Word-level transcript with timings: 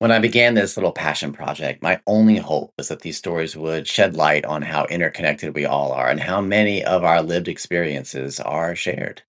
When 0.00 0.12
I 0.12 0.20
began 0.20 0.54
this 0.54 0.76
little 0.76 0.92
passion 0.92 1.32
project, 1.32 1.82
my 1.82 2.00
only 2.06 2.36
hope 2.36 2.72
was 2.78 2.86
that 2.86 3.00
these 3.00 3.18
stories 3.18 3.56
would 3.56 3.88
shed 3.88 4.14
light 4.14 4.44
on 4.44 4.62
how 4.62 4.84
interconnected 4.84 5.56
we 5.56 5.64
all 5.64 5.90
are 5.90 6.08
and 6.08 6.20
how 6.20 6.40
many 6.40 6.84
of 6.84 7.02
our 7.02 7.20
lived 7.20 7.48
experiences 7.48 8.38
are 8.38 8.76
shared. 8.76 9.22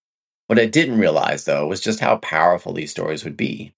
What 0.46 0.60
I 0.60 0.68
didn't 0.68 1.00
realize, 1.00 1.46
though, 1.46 1.66
was 1.66 1.82
just 1.82 2.02
how 2.02 2.18
powerful 2.18 2.74
these 2.74 2.92
stories 2.92 3.24
would 3.24 3.36
be. 3.36 3.74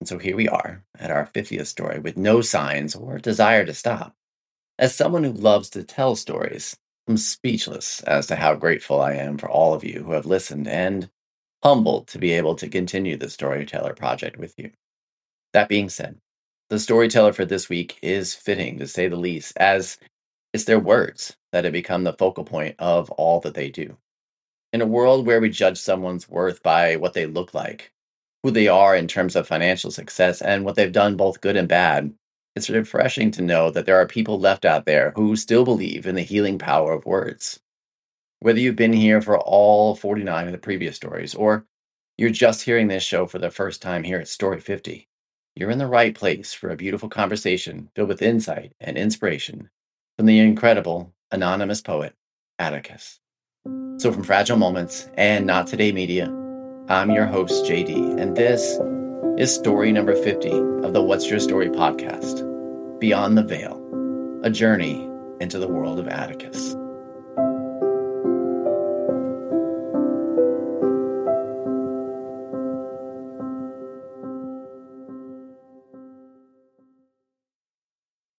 And 0.00 0.08
so 0.08 0.16
here 0.16 0.34
we 0.34 0.48
are 0.48 0.82
at 0.98 1.10
our 1.10 1.26
50th 1.26 1.66
story 1.66 1.98
with 1.98 2.16
no 2.16 2.40
signs 2.40 2.94
or 2.96 3.18
desire 3.18 3.66
to 3.66 3.74
stop. 3.74 4.16
As 4.78 4.94
someone 4.94 5.24
who 5.24 5.32
loves 5.32 5.68
to 5.70 5.84
tell 5.84 6.16
stories, 6.16 6.78
I'm 7.06 7.18
speechless 7.18 8.00
as 8.04 8.26
to 8.28 8.36
how 8.36 8.54
grateful 8.54 9.02
I 9.02 9.14
am 9.14 9.36
for 9.36 9.50
all 9.50 9.74
of 9.74 9.84
you 9.84 10.02
who 10.04 10.12
have 10.12 10.24
listened 10.24 10.66
and 10.66 11.10
humbled 11.62 12.08
to 12.08 12.18
be 12.18 12.32
able 12.32 12.54
to 12.54 12.68
continue 12.68 13.18
the 13.18 13.28
Storyteller 13.28 13.92
project 13.92 14.38
with 14.38 14.54
you. 14.56 14.70
That 15.52 15.68
being 15.68 15.88
said, 15.88 16.16
the 16.70 16.78
storyteller 16.78 17.32
for 17.32 17.44
this 17.44 17.68
week 17.68 17.98
is 18.02 18.34
fitting, 18.34 18.78
to 18.78 18.86
say 18.86 19.08
the 19.08 19.16
least, 19.16 19.56
as 19.58 19.98
it's 20.52 20.64
their 20.64 20.78
words 20.80 21.36
that 21.52 21.64
have 21.64 21.72
become 21.72 22.04
the 22.04 22.14
focal 22.14 22.44
point 22.44 22.74
of 22.78 23.10
all 23.12 23.40
that 23.40 23.54
they 23.54 23.68
do. 23.68 23.98
In 24.72 24.80
a 24.80 24.86
world 24.86 25.26
where 25.26 25.40
we 25.40 25.50
judge 25.50 25.78
someone's 25.78 26.28
worth 26.28 26.62
by 26.62 26.96
what 26.96 27.12
they 27.12 27.26
look 27.26 27.52
like, 27.52 27.92
who 28.42 28.50
they 28.50 28.68
are 28.68 28.96
in 28.96 29.06
terms 29.06 29.36
of 29.36 29.46
financial 29.46 29.90
success, 29.90 30.40
and 30.40 30.64
what 30.64 30.74
they've 30.76 30.90
done 30.90 31.16
both 31.16 31.42
good 31.42 31.56
and 31.56 31.68
bad, 31.68 32.14
it's 32.56 32.70
refreshing 32.70 33.30
to 33.32 33.42
know 33.42 33.70
that 33.70 33.84
there 33.84 33.96
are 33.96 34.06
people 34.06 34.38
left 34.38 34.64
out 34.64 34.86
there 34.86 35.12
who 35.16 35.36
still 35.36 35.64
believe 35.64 36.06
in 36.06 36.14
the 36.14 36.22
healing 36.22 36.58
power 36.58 36.92
of 36.92 37.04
words. 37.04 37.60
Whether 38.40 38.60
you've 38.60 38.76
been 38.76 38.94
here 38.94 39.20
for 39.20 39.38
all 39.38 39.94
49 39.94 40.46
of 40.46 40.52
the 40.52 40.58
previous 40.58 40.96
stories, 40.96 41.34
or 41.34 41.66
you're 42.16 42.30
just 42.30 42.62
hearing 42.62 42.88
this 42.88 43.02
show 43.02 43.26
for 43.26 43.38
the 43.38 43.50
first 43.50 43.82
time 43.82 44.04
here 44.04 44.18
at 44.18 44.28
Story 44.28 44.60
50, 44.60 45.08
you're 45.54 45.70
in 45.70 45.78
the 45.78 45.86
right 45.86 46.14
place 46.14 46.52
for 46.52 46.70
a 46.70 46.76
beautiful 46.76 47.08
conversation 47.08 47.90
filled 47.94 48.08
with 48.08 48.22
insight 48.22 48.72
and 48.80 48.96
inspiration 48.96 49.68
from 50.16 50.26
the 50.26 50.38
incredible 50.38 51.12
anonymous 51.30 51.80
poet, 51.80 52.14
Atticus. 52.58 53.20
So, 53.98 54.12
from 54.12 54.22
Fragile 54.22 54.56
Moments 54.56 55.08
and 55.14 55.46
Not 55.46 55.66
Today 55.66 55.92
Media, 55.92 56.26
I'm 56.88 57.10
your 57.10 57.26
host, 57.26 57.64
JD, 57.64 58.20
and 58.20 58.36
this 58.36 58.78
is 59.38 59.54
story 59.54 59.92
number 59.92 60.16
50 60.16 60.50
of 60.84 60.92
the 60.92 61.02
What's 61.02 61.28
Your 61.28 61.40
Story 61.40 61.68
podcast 61.68 62.48
Beyond 62.98 63.36
the 63.36 63.42
Veil, 63.42 63.78
a 64.42 64.50
journey 64.50 65.08
into 65.40 65.58
the 65.58 65.68
world 65.68 65.98
of 65.98 66.08
Atticus. 66.08 66.76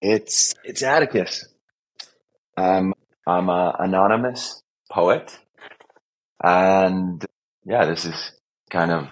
It's 0.05 0.53
it's 0.65 0.83
Atticus. 0.83 1.47
Um, 2.57 2.93
I'm 3.25 3.47
an 3.49 3.71
anonymous 3.79 4.61
poet, 4.91 5.39
and 6.43 7.25
yeah, 7.63 7.85
this 7.85 8.03
is 8.03 8.33
kind 8.69 8.91
of 8.91 9.07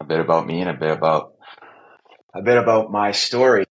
a 0.00 0.04
bit 0.04 0.20
about 0.20 0.46
me 0.46 0.62
and 0.62 0.70
a 0.70 0.72
bit 0.72 0.90
about 0.90 1.34
a 2.34 2.40
bit 2.40 2.56
about 2.56 2.90
my 2.90 3.12
story. 3.12 3.66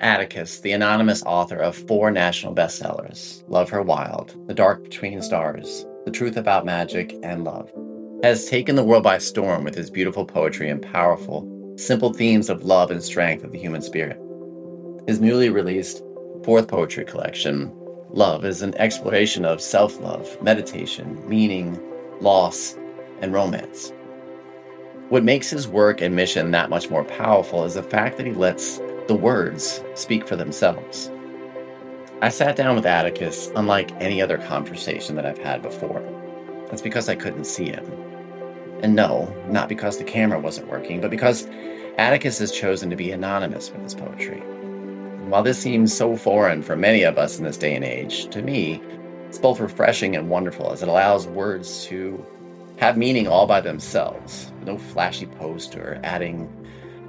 Atticus, 0.00 0.60
the 0.60 0.72
anonymous 0.72 1.22
author 1.24 1.58
of 1.58 1.76
four 1.76 2.10
national 2.10 2.54
bestsellers 2.54 3.42
Love 3.50 3.68
Her 3.68 3.82
Wild, 3.82 4.34
The 4.46 4.54
Dark 4.54 4.82
Between 4.82 5.20
Stars, 5.20 5.84
The 6.06 6.10
Truth 6.10 6.38
About 6.38 6.64
Magic, 6.64 7.14
and 7.22 7.44
Love, 7.44 7.70
has 8.22 8.46
taken 8.46 8.76
the 8.76 8.84
world 8.84 9.02
by 9.02 9.18
storm 9.18 9.62
with 9.62 9.74
his 9.74 9.90
beautiful 9.90 10.24
poetry 10.24 10.70
and 10.70 10.80
powerful 10.80 11.57
simple 11.78 12.12
themes 12.12 12.50
of 12.50 12.64
love 12.64 12.90
and 12.90 13.02
strength 13.02 13.44
of 13.44 13.52
the 13.52 13.58
human 13.58 13.80
spirit. 13.80 14.20
His 15.06 15.20
newly 15.20 15.48
released 15.48 16.02
fourth 16.44 16.66
poetry 16.66 17.04
collection, 17.04 17.72
Love, 18.10 18.44
is 18.44 18.62
an 18.62 18.74
exploration 18.76 19.44
of 19.44 19.60
self 19.60 20.00
love, 20.00 20.42
meditation, 20.42 21.26
meaning, 21.28 21.78
loss, 22.20 22.76
and 23.20 23.32
romance. 23.32 23.92
What 25.08 25.24
makes 25.24 25.50
his 25.50 25.68
work 25.68 26.00
and 26.00 26.16
mission 26.16 26.50
that 26.50 26.70
much 26.70 26.90
more 26.90 27.04
powerful 27.04 27.64
is 27.64 27.74
the 27.74 27.82
fact 27.82 28.16
that 28.16 28.26
he 28.26 28.32
lets 28.32 28.78
the 29.06 29.14
words 29.14 29.82
speak 29.94 30.26
for 30.26 30.36
themselves. 30.36 31.10
I 32.20 32.30
sat 32.30 32.56
down 32.56 32.74
with 32.74 32.86
Atticus 32.86 33.50
unlike 33.54 33.92
any 34.00 34.20
other 34.20 34.38
conversation 34.38 35.14
that 35.16 35.26
I've 35.26 35.38
had 35.38 35.62
before. 35.62 36.02
That's 36.68 36.82
because 36.82 37.08
I 37.08 37.14
couldn't 37.14 37.44
see 37.44 37.66
him. 37.66 37.84
And 38.82 38.94
no, 38.94 39.32
not 39.48 39.68
because 39.68 39.98
the 39.98 40.04
camera 40.04 40.38
wasn't 40.38 40.68
working, 40.68 41.00
but 41.00 41.10
because 41.10 41.48
Atticus 41.98 42.38
has 42.38 42.52
chosen 42.52 42.90
to 42.90 42.96
be 42.96 43.10
anonymous 43.10 43.72
with 43.72 43.82
his 43.82 43.94
poetry. 43.94 44.40
And 44.40 45.30
while 45.30 45.42
this 45.42 45.58
seems 45.58 45.92
so 45.92 46.16
foreign 46.16 46.62
for 46.62 46.76
many 46.76 47.02
of 47.02 47.18
us 47.18 47.38
in 47.38 47.44
this 47.44 47.56
day 47.56 47.74
and 47.74 47.84
age, 47.84 48.28
to 48.28 48.40
me, 48.40 48.80
it's 49.26 49.38
both 49.38 49.60
refreshing 49.60 50.14
and 50.14 50.30
wonderful 50.30 50.72
as 50.72 50.82
it 50.82 50.88
allows 50.88 51.26
words 51.26 51.84
to 51.86 52.24
have 52.76 52.96
meaning 52.96 53.26
all 53.26 53.46
by 53.46 53.60
themselves. 53.60 54.52
No 54.64 54.78
flashy 54.78 55.26
post 55.26 55.74
or 55.74 56.00
adding 56.04 56.48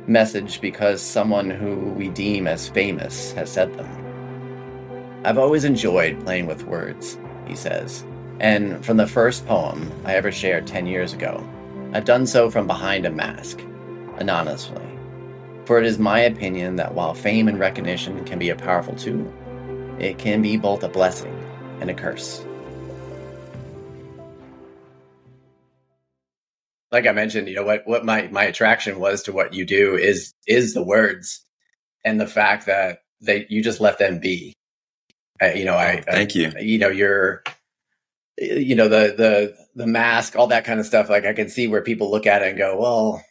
message 0.08 0.60
because 0.60 1.02
someone 1.02 1.52
who 1.52 1.76
we 1.92 2.10
deem 2.10 2.48
as 2.48 2.68
famous 2.68 3.32
has 3.34 3.52
said 3.52 3.72
them. 3.78 5.22
I've 5.24 5.38
always 5.38 5.66
enjoyed 5.66 6.20
playing 6.26 6.48
with 6.48 6.66
words, 6.66 7.20
he 7.46 7.56
says, 7.56 8.04
and 8.40 8.84
from 8.84 8.98
the 8.98 9.06
first 9.06 9.46
poem 9.46 9.92
I 10.06 10.16
ever 10.16 10.32
shared 10.32 10.66
10 10.66 10.88
years 10.88 11.14
ago, 11.14 11.48
I've 11.92 12.06
done 12.06 12.28
so 12.28 12.52
from 12.52 12.68
behind 12.68 13.08
a 13.08 13.10
mask, 13.10 13.60
anonymously. 14.18 14.86
For 15.66 15.80
it 15.80 15.86
is 15.86 15.98
my 15.98 16.20
opinion 16.20 16.76
that 16.76 16.94
while 16.94 17.16
fame 17.16 17.48
and 17.48 17.60
recognition 17.60 18.24
can 18.26 18.38
be 18.38 18.50
a 18.50 18.56
powerful 18.56 18.96
tool, 18.96 19.32
it 20.00 20.20
can 20.20 20.44
be 20.44 20.56
both 20.56 20.84
a 20.84 20.90
blessing 20.90 21.36
and 21.82 21.90
a 21.90 21.96
curse. 21.96 22.46
Like 26.92 27.08
I 27.08 27.12
mentioned, 27.12 27.48
you 27.48 27.56
know 27.56 27.64
what 27.64 27.88
what 27.88 28.06
my 28.06 28.28
my 28.28 28.44
attraction 28.44 29.00
was 29.00 29.24
to 29.24 29.32
what 29.32 29.54
you 29.54 29.66
do 29.66 29.96
is 29.96 30.34
is 30.48 30.76
the 30.76 30.84
words 30.84 31.44
and 32.06 32.22
the 32.22 32.28
fact 32.28 32.68
that 32.68 33.00
they 33.20 33.48
you 33.50 33.64
just 33.64 33.82
let 33.82 33.98
them 33.98 34.20
be. 34.20 34.54
I, 35.42 35.54
you 35.54 35.66
know, 35.66 35.76
I 35.76 36.02
thank 36.02 36.36
you. 36.36 36.52
You 36.60 36.78
know, 36.78 36.90
you're 36.90 37.44
you 38.40 38.76
know 38.76 38.88
the 38.88 39.14
the 39.18 39.56
the 39.80 39.88
mask 39.88 40.36
all 40.36 40.48
that 40.48 40.66
kind 40.66 40.80
of 40.80 40.86
stuff 40.86 41.10
like 41.10 41.26
i 41.26 41.32
can 41.32 41.48
see 41.48 41.66
where 41.68 41.82
people 41.82 42.12
look 42.12 42.28
at 42.28 42.42
it 42.42 42.50
and 42.50 42.58
go 42.58 42.78
well 42.78 43.24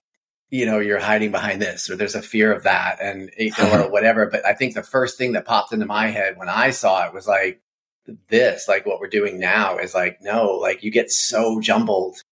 you 0.48 0.64
know 0.64 0.78
you're 0.78 0.98
hiding 0.98 1.30
behind 1.30 1.60
this 1.60 1.90
or 1.90 1.94
there's 1.94 2.14
a 2.14 2.22
fear 2.22 2.50
of 2.50 2.62
that 2.62 2.98
and 3.02 3.30
or 3.62 3.90
whatever 3.90 4.26
but 4.26 4.44
i 4.46 4.54
think 4.54 4.74
the 4.74 4.82
first 4.82 5.18
thing 5.18 5.32
that 5.32 5.44
popped 5.44 5.74
into 5.74 5.84
my 5.84 6.06
head 6.06 6.38
when 6.38 6.48
i 6.48 6.70
saw 6.70 7.06
it 7.06 7.12
was 7.12 7.26
like 7.26 7.60
this 8.28 8.66
like 8.66 8.86
what 8.86 8.98
we're 8.98 9.08
doing 9.08 9.38
now 9.38 9.76
is 9.76 9.94
like 9.94 10.22
no 10.22 10.52
like 10.52 10.82
you 10.82 10.90
get 10.90 11.10
so 11.10 11.60
jumbled 11.60 12.22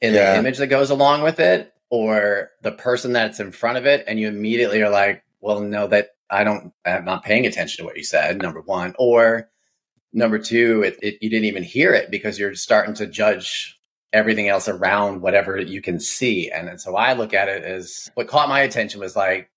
in 0.00 0.14
yeah. 0.14 0.32
the 0.32 0.38
image 0.38 0.56
that 0.56 0.68
goes 0.68 0.88
along 0.88 1.22
with 1.22 1.38
it 1.38 1.74
or 1.90 2.50
the 2.62 2.72
person 2.72 3.12
that's 3.12 3.38
in 3.38 3.52
front 3.52 3.76
of 3.76 3.84
it 3.84 4.02
and 4.08 4.18
you 4.18 4.28
immediately 4.28 4.82
are 4.82 4.88
like 4.88 5.22
well 5.42 5.60
no 5.60 5.86
that 5.86 6.08
i 6.30 6.42
don't 6.42 6.72
i'm 6.86 7.04
not 7.04 7.22
paying 7.22 7.44
attention 7.44 7.82
to 7.82 7.84
what 7.84 7.98
you 7.98 8.04
said 8.04 8.40
number 8.40 8.62
one 8.62 8.94
or 8.98 9.50
number 10.12 10.38
two, 10.38 10.82
it, 10.82 10.98
it, 11.02 11.18
you 11.20 11.30
didn't 11.30 11.46
even 11.46 11.62
hear 11.62 11.92
it 11.94 12.10
because 12.10 12.38
you're 12.38 12.54
starting 12.54 12.94
to 12.94 13.06
judge 13.06 13.78
everything 14.12 14.48
else 14.48 14.68
around 14.68 15.22
whatever 15.22 15.58
you 15.58 15.80
can 15.80 15.98
see. 15.98 16.50
And, 16.50 16.68
and 16.68 16.80
so 16.80 16.96
I 16.96 17.14
look 17.14 17.32
at 17.32 17.48
it 17.48 17.64
as 17.64 18.10
what 18.14 18.28
caught 18.28 18.48
my 18.48 18.60
attention 18.60 19.00
was 19.00 19.16
like, 19.16 19.50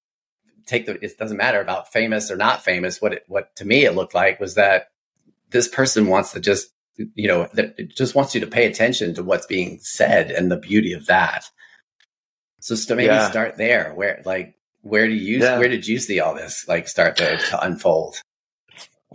take 0.65 0.85
the, 0.85 0.93
it 1.03 1.17
doesn't 1.17 1.37
matter 1.37 1.59
about 1.59 1.91
famous 1.91 2.31
or 2.31 2.37
not 2.37 2.63
famous. 2.63 3.01
What 3.01 3.13
it, 3.13 3.23
what 3.27 3.55
to 3.57 3.65
me 3.65 3.85
it 3.85 3.95
looked 3.95 4.15
like 4.15 4.39
was 4.39 4.55
that 4.55 4.87
this 5.51 5.67
person 5.67 6.07
wants 6.07 6.31
to 6.31 6.39
just, 6.39 6.69
you 6.95 7.27
know, 7.27 7.49
that 7.53 7.75
it 7.77 7.95
just 7.95 8.15
wants 8.15 8.33
you 8.33 8.41
to 8.41 8.47
pay 8.47 8.65
attention 8.65 9.13
to 9.15 9.23
what's 9.23 9.45
being 9.45 9.79
said 9.81 10.31
and 10.31 10.49
the 10.49 10.57
beauty 10.57 10.93
of 10.93 11.05
that. 11.07 11.49
So, 12.61 12.75
so 12.75 12.95
maybe 12.95 13.07
yeah. 13.07 13.29
start 13.29 13.57
there 13.57 13.93
where 13.93 14.21
like, 14.25 14.55
where 14.81 15.07
do 15.07 15.13
you, 15.13 15.39
yeah. 15.39 15.59
where 15.59 15.67
did 15.67 15.85
you 15.85 15.99
see 15.99 16.19
all 16.19 16.33
this 16.33 16.65
like 16.67 16.87
start 16.87 17.17
to, 17.17 17.37
to 17.37 17.63
unfold? 17.63 18.21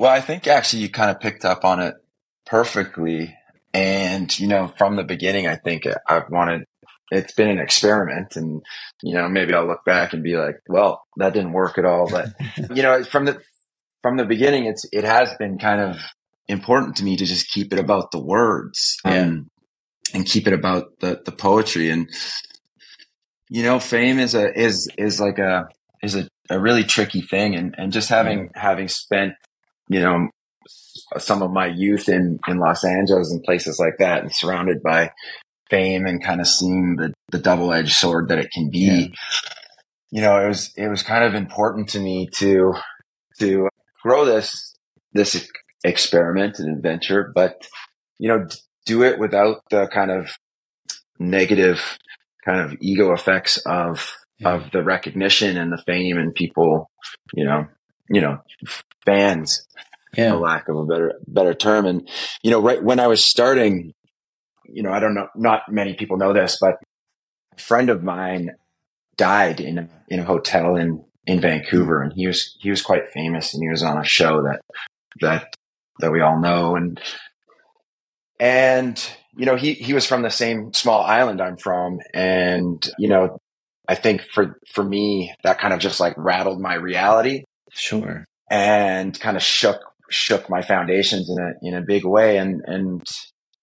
Well, 0.00 0.10
I 0.10 0.22
think 0.22 0.46
actually 0.46 0.80
you 0.80 0.88
kind 0.88 1.10
of 1.10 1.20
picked 1.20 1.44
up 1.44 1.62
on 1.62 1.78
it 1.78 1.94
perfectly. 2.46 3.36
And, 3.74 4.36
you 4.40 4.46
know, 4.46 4.68
from 4.78 4.96
the 4.96 5.04
beginning, 5.04 5.46
I 5.46 5.56
think 5.56 5.82
I've 6.08 6.30
wanted, 6.30 6.64
it's 7.10 7.34
been 7.34 7.50
an 7.50 7.58
experiment 7.58 8.34
and, 8.34 8.62
you 9.02 9.12
know, 9.12 9.28
maybe 9.28 9.52
I'll 9.52 9.66
look 9.66 9.84
back 9.84 10.14
and 10.14 10.22
be 10.22 10.38
like, 10.38 10.62
well, 10.66 11.02
that 11.18 11.34
didn't 11.34 11.52
work 11.52 11.76
at 11.76 11.84
all. 11.84 12.08
But, 12.10 12.28
you 12.74 12.82
know, 12.82 13.04
from 13.04 13.26
the, 13.26 13.42
from 14.00 14.16
the 14.16 14.24
beginning, 14.24 14.64
it's, 14.64 14.86
it 14.90 15.04
has 15.04 15.34
been 15.34 15.58
kind 15.58 15.82
of 15.82 16.00
important 16.48 16.96
to 16.96 17.04
me 17.04 17.18
to 17.18 17.26
just 17.26 17.50
keep 17.50 17.70
it 17.70 17.78
about 17.78 18.10
the 18.10 18.20
words 18.20 18.96
yeah. 19.04 19.24
um, 19.24 19.50
and 20.14 20.24
keep 20.24 20.46
it 20.46 20.54
about 20.54 20.98
the, 21.00 21.20
the 21.26 21.32
poetry. 21.32 21.90
And, 21.90 22.08
you 23.50 23.62
know, 23.62 23.78
fame 23.78 24.18
is 24.18 24.34
a, 24.34 24.58
is, 24.58 24.88
is 24.96 25.20
like 25.20 25.38
a, 25.38 25.68
is 26.02 26.14
a, 26.14 26.26
a 26.48 26.58
really 26.58 26.84
tricky 26.84 27.20
thing. 27.20 27.54
And, 27.54 27.74
and 27.76 27.92
just 27.92 28.08
having, 28.08 28.48
having 28.54 28.88
spent 28.88 29.34
you 29.90 30.00
know, 30.00 30.28
some 31.18 31.42
of 31.42 31.50
my 31.50 31.66
youth 31.66 32.08
in, 32.08 32.38
in 32.46 32.58
Los 32.58 32.84
Angeles 32.84 33.32
and 33.32 33.42
places 33.42 33.80
like 33.80 33.98
that 33.98 34.22
and 34.22 34.32
surrounded 34.32 34.82
by 34.82 35.10
fame 35.68 36.06
and 36.06 36.22
kind 36.22 36.40
of 36.40 36.46
seeing 36.46 36.94
the, 36.96 37.12
the 37.32 37.38
double 37.38 37.72
edged 37.72 37.92
sword 37.92 38.28
that 38.28 38.38
it 38.38 38.52
can 38.52 38.70
be. 38.70 38.78
Yeah. 38.78 39.06
You 40.12 40.22
know, 40.22 40.44
it 40.44 40.48
was 40.48 40.72
it 40.76 40.88
was 40.88 41.02
kind 41.02 41.24
of 41.24 41.34
important 41.34 41.88
to 41.90 42.00
me 42.00 42.28
to 42.34 42.74
to 43.40 43.68
grow 44.02 44.24
this 44.24 44.74
this 45.12 45.48
experiment 45.84 46.58
and 46.58 46.76
adventure, 46.76 47.32
but 47.34 47.66
you 48.18 48.28
know, 48.28 48.46
do 48.86 49.02
it 49.02 49.18
without 49.18 49.62
the 49.70 49.88
kind 49.88 50.10
of 50.10 50.30
negative 51.18 51.98
kind 52.44 52.60
of 52.60 52.76
ego 52.80 53.12
effects 53.12 53.58
of 53.66 54.12
yeah. 54.38 54.54
of 54.54 54.70
the 54.72 54.82
recognition 54.82 55.56
and 55.56 55.72
the 55.72 55.82
fame 55.86 56.16
and 56.18 56.34
people, 56.34 56.90
you 57.34 57.44
know, 57.44 57.66
you 58.10 58.20
know, 58.20 58.38
fans, 59.06 59.66
yeah. 60.16 60.32
for 60.32 60.38
lack 60.38 60.68
of 60.68 60.76
a 60.76 60.84
better 60.84 61.20
better 61.26 61.54
term. 61.54 61.86
And 61.86 62.08
you 62.42 62.50
know, 62.50 62.60
right 62.60 62.82
when 62.82 63.00
I 63.00 63.06
was 63.06 63.24
starting, 63.24 63.94
you 64.64 64.82
know, 64.82 64.92
I 64.92 65.00
don't 65.00 65.14
know, 65.14 65.28
not 65.34 65.62
many 65.70 65.94
people 65.94 66.16
know 66.16 66.32
this, 66.32 66.58
but 66.60 66.76
a 67.56 67.60
friend 67.60 67.88
of 67.88 68.02
mine 68.02 68.50
died 69.16 69.60
in 69.60 69.78
a, 69.78 69.88
in 70.08 70.20
a 70.20 70.24
hotel 70.24 70.76
in 70.76 71.04
in 71.26 71.40
Vancouver, 71.40 72.02
and 72.02 72.12
he 72.12 72.26
was 72.26 72.56
he 72.60 72.70
was 72.70 72.82
quite 72.82 73.10
famous, 73.10 73.54
and 73.54 73.62
he 73.62 73.70
was 73.70 73.82
on 73.82 73.98
a 73.98 74.04
show 74.04 74.42
that 74.42 74.60
that 75.20 75.54
that 76.00 76.10
we 76.10 76.20
all 76.20 76.40
know, 76.40 76.76
and 76.76 77.00
and 78.40 79.10
you 79.36 79.46
know 79.46 79.56
he 79.56 79.74
he 79.74 79.94
was 79.94 80.06
from 80.06 80.22
the 80.22 80.30
same 80.30 80.72
small 80.72 81.02
island 81.02 81.40
I'm 81.40 81.56
from, 81.56 82.00
and 82.12 82.84
you 82.98 83.08
know 83.08 83.38
I 83.86 83.94
think 83.94 84.22
for 84.22 84.58
for 84.72 84.82
me 84.82 85.34
that 85.44 85.60
kind 85.60 85.74
of 85.74 85.80
just 85.80 86.00
like 86.00 86.14
rattled 86.16 86.60
my 86.60 86.74
reality, 86.74 87.44
sure, 87.72 88.24
and 88.50 89.18
kind 89.18 89.36
of 89.36 89.42
shook 89.42 89.80
shook 90.10 90.50
my 90.50 90.62
foundations 90.62 91.30
in 91.30 91.38
a 91.42 91.52
in 91.62 91.74
a 91.74 91.84
big 91.86 92.04
way, 92.04 92.38
and 92.38 92.62
and 92.66 93.06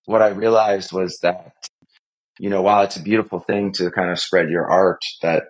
what 0.06 0.22
I 0.22 0.30
realized 0.30 0.92
was 0.92 1.20
that 1.20 1.54
you 2.40 2.50
know 2.50 2.62
while 2.62 2.84
it's 2.84 2.96
a 2.96 3.04
beautiful 3.04 3.40
thing 3.40 3.72
to 3.74 3.92
kind 3.92 4.10
of 4.10 4.20
spread 4.20 4.50
your 4.50 4.66
art, 4.70 5.02
that 5.22 5.44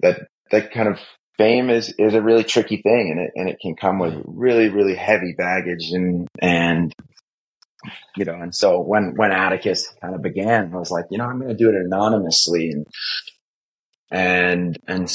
that 0.00 0.28
that 0.50 0.72
kind 0.72 0.88
of 0.88 1.00
fame 1.38 1.70
is 1.70 1.94
is 1.98 2.14
a 2.14 2.20
really 2.20 2.44
tricky 2.44 2.82
thing 2.82 3.10
and 3.10 3.20
it 3.20 3.30
and 3.34 3.48
it 3.48 3.56
can 3.62 3.74
come 3.74 3.98
with 3.98 4.12
mm-hmm. 4.12 4.38
really 4.38 4.68
really 4.68 4.94
heavy 4.94 5.34
baggage. 5.36 5.90
And 5.92 6.28
and 6.40 6.92
you 8.16 8.26
know 8.26 8.34
and 8.34 8.54
so 8.54 8.80
when 8.80 9.14
when 9.16 9.32
atticus 9.32 9.90
kind 10.02 10.14
of 10.14 10.20
began 10.20 10.70
i 10.74 10.76
was 10.76 10.90
like 10.90 11.06
you 11.10 11.16
know 11.16 11.24
i'm 11.24 11.38
going 11.38 11.48
to 11.48 11.56
do 11.56 11.70
it 11.70 11.76
anonymously. 11.76 12.70
And 12.70 12.86
and 14.10 14.78
and 14.86 15.12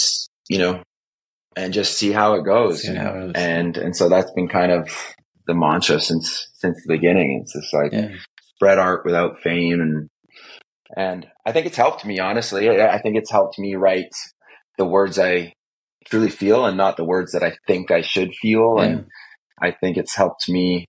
you 0.50 0.58
know 0.58 0.81
and 1.56 1.74
just 1.74 1.98
see 1.98 2.12
how 2.12 2.36
it 2.36 2.44
goes 2.44 2.86
how 2.86 3.18
it 3.18 3.31
and 3.36 3.78
and 3.78 3.96
so 3.96 4.10
that's 4.10 4.31
been 4.31 4.48
kind 4.48 4.72
of 4.72 4.90
the 5.48 5.54
mantra 5.54 6.00
since 6.00 6.48
since 6.56 6.81
the 6.86 6.94
beginning 6.96 7.42
it's 7.42 7.54
just 7.54 7.74
like 7.74 7.92
yeah. 7.94 8.10
spread 8.56 8.78
art 8.78 9.06
without 9.06 9.40
fame 9.40 9.81
and 9.81 10.10
and 10.98 11.28
i 11.46 11.52
think 11.52 11.66
it's 11.66 11.78
helped 11.78 12.06
me 12.06 12.19
honestly 12.19 12.69
i 12.69 12.98
think 13.00 13.16
it's 13.16 13.31
helped 13.31 13.57
me 13.60 13.75
write 13.75 14.12
the 14.78 14.86
words 14.86 15.19
i 15.19 15.54
truly 16.06 16.30
feel 16.30 16.66
and 16.66 16.78
not 16.78 16.98
the 16.98 17.04
words 17.04 17.31
that 17.34 17.44
I 17.44 17.58
think 17.68 17.92
I 17.92 18.01
should 18.01 18.34
feel. 18.34 18.75
Yeah. 18.78 18.86
And 18.86 19.08
I 19.62 19.72
think 19.72 19.98
it's 19.98 20.16
helped 20.16 20.48
me, 20.50 20.86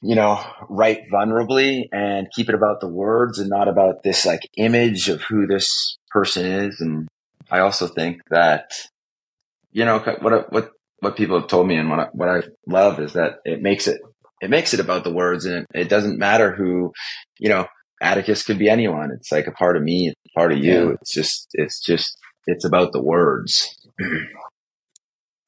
you 0.00 0.14
know, 0.14 0.42
write 0.68 1.02
vulnerably 1.12 1.84
and 1.92 2.28
keep 2.34 2.48
it 2.48 2.54
about 2.54 2.80
the 2.80 2.88
words 2.88 3.38
and 3.38 3.50
not 3.50 3.68
about 3.68 4.02
this 4.02 4.24
like 4.24 4.48
image 4.56 5.08
of 5.08 5.22
who 5.22 5.46
this 5.46 5.96
person 6.10 6.46
is. 6.46 6.80
And 6.80 7.08
I 7.50 7.60
also 7.60 7.86
think 7.86 8.22
that, 8.30 8.70
you 9.72 9.84
know, 9.84 9.98
what, 9.98 10.52
what, 10.52 10.70
what 11.00 11.16
people 11.16 11.40
have 11.40 11.48
told 11.48 11.66
me 11.66 11.76
and 11.76 11.90
what 11.90 11.98
I, 11.98 12.08
what 12.12 12.28
I 12.28 12.42
love 12.66 13.00
is 13.00 13.14
that 13.14 13.40
it 13.44 13.60
makes 13.60 13.88
it, 13.88 14.00
it 14.40 14.50
makes 14.50 14.74
it 14.74 14.80
about 14.80 15.04
the 15.04 15.12
words 15.12 15.44
and 15.44 15.56
it, 15.56 15.66
it 15.74 15.88
doesn't 15.88 16.18
matter 16.18 16.54
who, 16.54 16.92
you 17.38 17.48
know, 17.48 17.66
Atticus 18.00 18.42
could 18.44 18.58
be 18.58 18.68
anyone. 18.68 19.10
It's 19.12 19.32
like 19.32 19.46
a 19.46 19.52
part 19.52 19.76
of 19.76 19.82
me, 19.82 20.08
it's 20.08 20.34
part 20.34 20.52
of 20.52 20.58
you. 20.58 20.88
Yeah. 20.88 20.94
It's 21.00 21.12
just, 21.12 21.48
it's 21.54 21.80
just, 21.80 22.16
it's 22.46 22.64
about 22.64 22.92
the 22.92 23.02
words. 23.02 23.76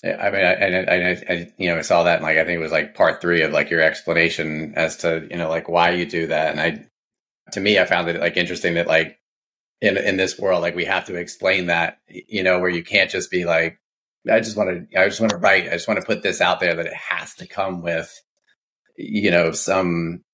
I 0.06 0.30
mean, 0.30 0.44
I, 0.44 0.84
I, 0.84 1.10
I, 1.28 1.52
you 1.56 1.70
know, 1.70 1.78
I 1.78 1.80
saw 1.80 2.02
that, 2.02 2.16
and 2.16 2.24
like, 2.24 2.36
I 2.36 2.44
think 2.44 2.58
it 2.58 2.62
was 2.62 2.72
like 2.72 2.94
part 2.94 3.22
three 3.22 3.42
of 3.42 3.52
like 3.52 3.70
your 3.70 3.80
explanation 3.80 4.74
as 4.76 4.98
to, 4.98 5.26
you 5.30 5.38
know, 5.38 5.48
like 5.48 5.68
why 5.68 5.90
you 5.90 6.04
do 6.04 6.26
that. 6.26 6.50
And 6.50 6.60
I, 6.60 6.84
to 7.52 7.60
me, 7.60 7.78
I 7.78 7.86
found 7.86 8.08
it 8.08 8.20
like 8.20 8.36
interesting 8.36 8.74
that 8.74 8.86
like 8.86 9.18
in 9.80 9.96
in 9.96 10.18
this 10.18 10.38
world, 10.38 10.60
like 10.60 10.76
we 10.76 10.84
have 10.84 11.06
to 11.06 11.14
explain 11.14 11.66
that, 11.66 11.98
you 12.06 12.42
know, 12.42 12.60
where 12.60 12.68
you 12.68 12.84
can't 12.84 13.10
just 13.10 13.30
be 13.30 13.46
like, 13.46 13.78
I 14.30 14.40
just 14.40 14.56
want 14.56 14.90
to, 14.90 15.00
I 15.00 15.06
just 15.08 15.20
want 15.20 15.30
to 15.30 15.36
write, 15.36 15.66
I 15.68 15.72
just 15.72 15.88
want 15.88 16.00
to 16.00 16.06
put 16.06 16.22
this 16.22 16.40
out 16.40 16.60
there 16.60 16.74
that 16.74 16.86
it 16.86 16.94
has 16.94 17.34
to 17.36 17.46
come 17.46 17.82
with, 17.82 18.22
you 18.96 19.30
know, 19.30 19.52
some 19.52 20.24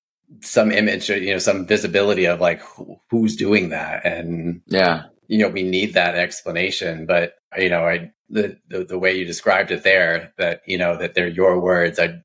some 0.41 0.71
image, 0.71 1.09
or, 1.09 1.17
you 1.17 1.33
know, 1.33 1.39
some 1.39 1.67
visibility 1.67 2.25
of 2.25 2.39
like 2.39 2.61
who, 2.61 2.97
who's 3.09 3.35
doing 3.35 3.69
that, 3.69 4.05
and 4.05 4.61
yeah, 4.67 5.03
you 5.27 5.37
know, 5.39 5.49
we 5.49 5.63
need 5.63 5.93
that 5.93 6.15
explanation. 6.15 7.05
But 7.05 7.33
you 7.57 7.69
know, 7.69 7.85
I 7.85 8.11
the, 8.29 8.57
the, 8.69 8.85
the 8.85 8.99
way 8.99 9.17
you 9.17 9.25
described 9.25 9.71
it 9.71 9.83
there, 9.83 10.33
that 10.37 10.61
you 10.65 10.77
know 10.77 10.97
that 10.97 11.15
they're 11.15 11.27
your 11.27 11.59
words. 11.59 11.99
I 11.99 12.21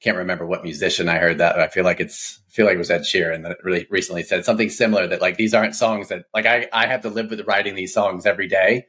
can't 0.00 0.16
remember 0.16 0.46
what 0.46 0.64
musician 0.64 1.08
I 1.08 1.18
heard 1.18 1.38
that. 1.38 1.60
I 1.60 1.68
feel 1.68 1.84
like 1.84 2.00
it's 2.00 2.40
I 2.48 2.52
feel 2.52 2.66
like 2.66 2.74
it 2.76 2.78
was 2.78 2.90
Ed 2.90 3.02
Sheeran 3.02 3.42
that 3.42 3.58
really 3.62 3.86
recently 3.90 4.22
said 4.22 4.44
something 4.44 4.70
similar. 4.70 5.06
That 5.06 5.20
like 5.20 5.36
these 5.36 5.52
aren't 5.52 5.74
songs 5.74 6.08
that 6.08 6.24
like 6.32 6.46
I 6.46 6.68
I 6.72 6.86
have 6.86 7.02
to 7.02 7.10
live 7.10 7.30
with 7.30 7.46
writing 7.46 7.74
these 7.74 7.92
songs 7.92 8.24
every 8.24 8.48
day 8.48 8.86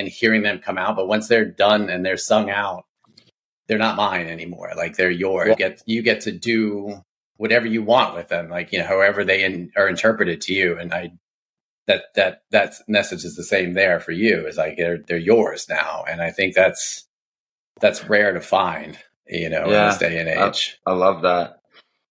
and 0.00 0.08
hearing 0.08 0.42
them 0.42 0.58
come 0.58 0.78
out. 0.78 0.96
But 0.96 1.06
once 1.06 1.28
they're 1.28 1.44
done 1.44 1.88
and 1.88 2.04
they're 2.04 2.16
sung 2.16 2.50
out, 2.50 2.84
they're 3.68 3.78
not 3.78 3.96
mine 3.96 4.26
anymore. 4.26 4.72
Like 4.76 4.96
they're 4.96 5.10
yours. 5.10 5.46
Yeah. 5.46 5.52
You 5.52 5.56
get 5.56 5.82
you 5.86 6.02
get 6.02 6.20
to 6.22 6.32
do 6.32 7.04
whatever 7.36 7.66
you 7.66 7.82
want 7.82 8.16
with 8.16 8.28
them. 8.28 8.48
Like 8.48 8.72
you 8.72 8.80
know, 8.80 8.86
however 8.86 9.24
they 9.24 9.44
in, 9.44 9.70
are 9.76 9.88
interpreted 9.88 10.40
to 10.42 10.52
you. 10.52 10.76
And 10.78 10.92
I 10.92 11.12
that 11.86 12.04
that 12.14 12.42
that 12.50 12.74
message 12.88 13.24
is 13.24 13.36
the 13.36 13.44
same 13.44 13.74
there 13.74 14.00
for 14.00 14.12
you. 14.12 14.46
Is 14.46 14.56
like 14.56 14.76
they're 14.76 14.98
they're 14.98 15.18
yours 15.18 15.66
now, 15.68 16.04
and 16.08 16.20
I 16.20 16.30
think 16.30 16.54
that's 16.54 17.06
that's 17.80 18.08
rare 18.08 18.32
to 18.32 18.40
find, 18.40 18.98
you 19.26 19.48
know, 19.48 19.70
yeah, 19.70 19.84
in 19.84 19.88
this 19.88 19.98
day 19.98 20.18
and 20.18 20.28
age. 20.28 20.78
I, 20.86 20.90
I 20.90 20.94
love 20.94 21.22
that. 21.22 21.56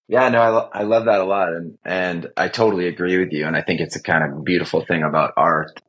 Yeah, 0.08 0.28
no, 0.30 0.42
I, 0.42 0.50
lo- 0.50 0.70
I 0.74 0.84
love 0.84 1.06
that 1.06 1.22
a 1.22 1.26
lot, 1.26 1.50
and 1.50 1.78
and 1.86 2.28
I 2.36 2.48
totally 2.48 2.88
agree 2.88 3.18
with 3.20 3.32
you. 3.32 3.46
And 3.46 3.56
I 3.56 3.62
think 3.62 3.80
it's 3.80 3.96
a 3.96 4.02
kind 4.02 4.24
of 4.24 4.44
beautiful 4.44 4.84
thing 4.84 5.04
about 5.04 5.34
art. 5.38 5.80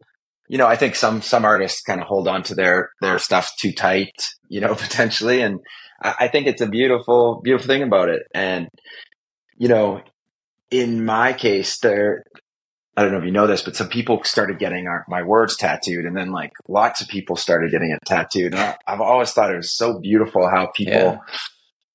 You 0.50 0.58
know, 0.58 0.66
I 0.66 0.74
think 0.74 0.96
some 0.96 1.22
some 1.22 1.44
artists 1.44 1.80
kind 1.80 2.00
of 2.00 2.08
hold 2.08 2.26
on 2.26 2.42
to 2.44 2.56
their 2.56 2.90
their 3.00 3.20
stuff 3.20 3.52
too 3.56 3.72
tight, 3.72 4.20
you 4.48 4.60
know, 4.60 4.74
potentially, 4.86 5.42
and 5.42 5.60
I, 6.02 6.14
I 6.20 6.28
think 6.28 6.48
it's 6.48 6.60
a 6.60 6.68
beautiful 6.68 7.40
beautiful 7.44 7.68
thing 7.68 7.84
about 7.84 8.08
it. 8.08 8.22
And 8.34 8.68
you 9.56 9.68
know, 9.68 10.02
in 10.72 11.04
my 11.04 11.34
case, 11.34 11.78
there 11.78 12.24
I 12.96 13.02
don't 13.02 13.12
know 13.12 13.18
if 13.18 13.24
you 13.24 13.30
know 13.30 13.46
this, 13.46 13.62
but 13.62 13.76
some 13.76 13.88
people 13.88 14.20
started 14.24 14.58
getting 14.58 14.88
our, 14.88 15.04
my 15.08 15.22
words 15.22 15.56
tattooed, 15.56 16.04
and 16.04 16.16
then 16.16 16.32
like 16.32 16.50
lots 16.68 17.00
of 17.00 17.08
people 17.08 17.36
started 17.36 17.70
getting 17.70 17.90
it 17.92 17.98
tattooed. 18.04 18.52
And 18.52 18.56
I, 18.56 18.76
have 18.90 19.00
always 19.00 19.30
thought 19.30 19.52
it 19.52 19.56
was 19.56 19.72
so 19.72 20.00
beautiful 20.00 20.50
how 20.50 20.66
people 20.74 20.92
yeah. 20.92 21.18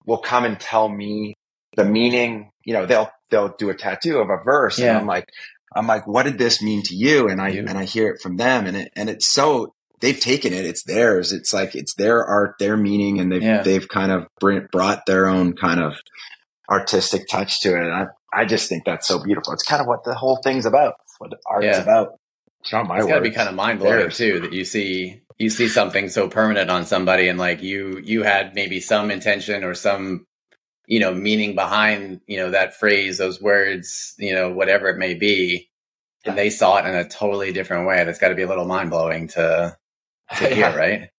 will 0.06 0.18
come 0.18 0.46
and 0.46 0.58
tell 0.58 0.88
me 0.88 1.36
the 1.76 1.86
meaning. 1.86 2.52
You 2.64 2.74
know, 2.74 2.86
they'll 2.86 3.10
they'll 3.30 3.54
do 3.58 3.70
a 3.70 3.76
tattoo 3.76 4.20
of 4.20 4.30
a 4.30 4.42
verse, 4.44 4.80
yeah. 4.80 4.92
and 4.92 4.98
I'm 5.00 5.08
like, 5.08 5.26
I'm 5.76 5.88
like, 5.88 6.08
what 6.08 6.24
did 6.24 6.38
this 6.38 6.62
mean 6.62 6.82
to 6.84 6.96
you? 6.96 7.28
And 7.28 7.42
I 7.42 7.50
you. 7.50 7.66
and 7.68 7.78
I 7.78 7.84
hear 7.84 8.10
it 8.10 8.22
from 8.22 8.38
them, 8.38 8.66
and 8.66 8.78
it 8.78 8.92
and 8.96 9.10
it's 9.10 9.32
so 9.32 9.74
they've 10.00 10.20
taken 10.20 10.54
it. 10.54 10.66
It's 10.66 10.84
theirs. 10.84 11.32
It's 11.32 11.54
like 11.54 11.76
it's 11.76 11.94
their 11.96 12.24
art, 12.24 12.56
their 12.60 12.78
meaning, 12.78 13.20
and 13.20 13.32
they've 13.32 13.44
yeah. 13.44 13.62
they've 13.62 13.88
kind 13.88 14.12
of 14.12 14.28
brought 14.72 15.06
their 15.06 15.28
own 15.28 15.54
kind 15.54 15.82
of 15.82 15.96
artistic 16.70 17.28
touch 17.30 17.62
to 17.62 17.76
it. 17.76 17.84
And 17.84 17.94
I, 17.94 18.06
I 18.34 18.46
just 18.46 18.70
think 18.70 18.86
that's 18.86 19.08
so 19.08 19.22
beautiful. 19.24 19.54
It's 19.54 19.64
kind 19.64 19.82
of 19.82 19.88
what 19.88 20.04
the 20.04 20.16
whole 20.16 20.38
thing's 20.44 20.66
about. 20.66 20.96
It's 21.02 21.16
what 21.20 21.34
art 21.50 21.64
yeah. 21.64 21.72
is 21.72 21.80
about. 21.80 22.20
It's 22.62 22.72
not 22.72 22.88
my 22.88 22.98
It's 22.98 23.06
got 23.06 23.16
to 23.16 23.22
be 23.22 23.32
kind 23.32 23.50
of 23.50 23.56
mind 23.56 23.80
blowing 23.80 24.10
too 24.10 24.40
that 24.40 24.54
you 24.54 24.66
see 24.66 25.22
you 25.38 25.50
see 25.50 25.68
something 25.68 26.10
so 26.10 26.30
permanent 26.30 26.70
on 26.70 26.86
somebody 26.86 27.28
and 27.28 27.38
like 27.38 27.62
you 27.62 28.00
you 28.04 28.24
had 28.24 28.56
maybe 28.56 28.80
some 28.80 29.12
intention 29.12 29.64
or 29.64 29.74
some 29.74 30.26
you 30.88 31.00
know 31.00 31.14
meaning 31.14 31.56
behind 31.56 32.22
you 32.28 32.38
know 32.38 32.52
that 32.52 32.76
phrase 32.76 33.18
those 33.18 33.42
words 33.42 34.14
you 34.18 34.34
know 34.34 34.52
whatever 34.52 34.88
it 34.88 34.98
may 34.98 35.14
be 35.14 35.70
and 36.26 36.38
they 36.38 36.50
saw 36.50 36.78
it 36.78 36.86
in 36.86 36.96
a 36.96 37.08
totally 37.08 37.52
different 37.52 37.88
way 37.88 38.04
that's 38.04 38.20
got 38.20 38.30
to 38.30 38.36
be 38.36 38.44
a 38.44 38.48
little 38.48 38.66
mind 38.66 38.90
blowing 38.90 39.28
to 39.28 39.76
to 40.38 40.48
hear 40.48 40.58
yeah. 40.58 40.76
right 40.76 41.10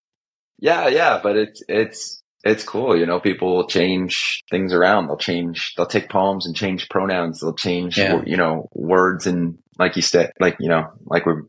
yeah 0.59 0.87
yeah 0.87 1.19
but 1.21 1.35
it's 1.35 1.63
it's 1.67 2.21
it's 2.43 2.63
cool. 2.63 2.97
You 2.97 3.05
know, 3.05 3.19
people 3.19 3.55
will 3.55 3.67
change 3.67 4.43
things 4.49 4.73
around. 4.73 5.07
They'll 5.07 5.17
change, 5.17 5.73
they'll 5.75 5.85
take 5.85 6.09
poems 6.09 6.45
and 6.45 6.55
change 6.55 6.89
pronouns. 6.89 7.39
They'll 7.39 7.53
change, 7.53 7.97
yeah. 7.97 8.21
you 8.25 8.37
know, 8.37 8.69
words 8.73 9.27
and 9.27 9.57
like 9.77 9.95
you 9.95 10.01
said, 10.01 10.31
like, 10.39 10.55
you 10.59 10.69
know, 10.69 10.87
like 11.05 11.25
we're 11.25 11.43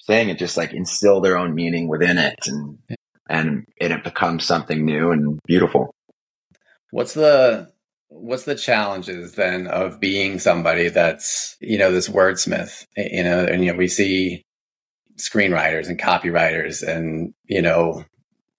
saying 0.00 0.28
it, 0.28 0.38
just 0.38 0.56
like 0.56 0.72
instill 0.72 1.20
their 1.20 1.38
own 1.38 1.54
meaning 1.54 1.88
within 1.88 2.18
it 2.18 2.38
and, 2.46 2.78
and, 3.28 3.66
and 3.80 3.92
it 3.92 4.04
becomes 4.04 4.44
something 4.44 4.84
new 4.84 5.12
and 5.12 5.38
beautiful. 5.46 5.94
What's 6.94 7.14
the, 7.14 7.72
what's 8.06 8.44
the 8.44 8.54
challenges 8.54 9.32
then 9.32 9.66
of 9.66 9.98
being 9.98 10.38
somebody 10.38 10.88
that's, 10.90 11.56
you 11.60 11.76
know, 11.76 11.90
this 11.90 12.08
wordsmith, 12.08 12.86
you 12.96 13.24
know, 13.24 13.44
and, 13.44 13.64
you 13.64 13.72
know, 13.72 13.76
we 13.76 13.88
see 13.88 14.44
screenwriters 15.16 15.88
and 15.88 15.98
copywriters 15.98 16.86
and, 16.86 17.34
you 17.46 17.60
know, 17.60 18.04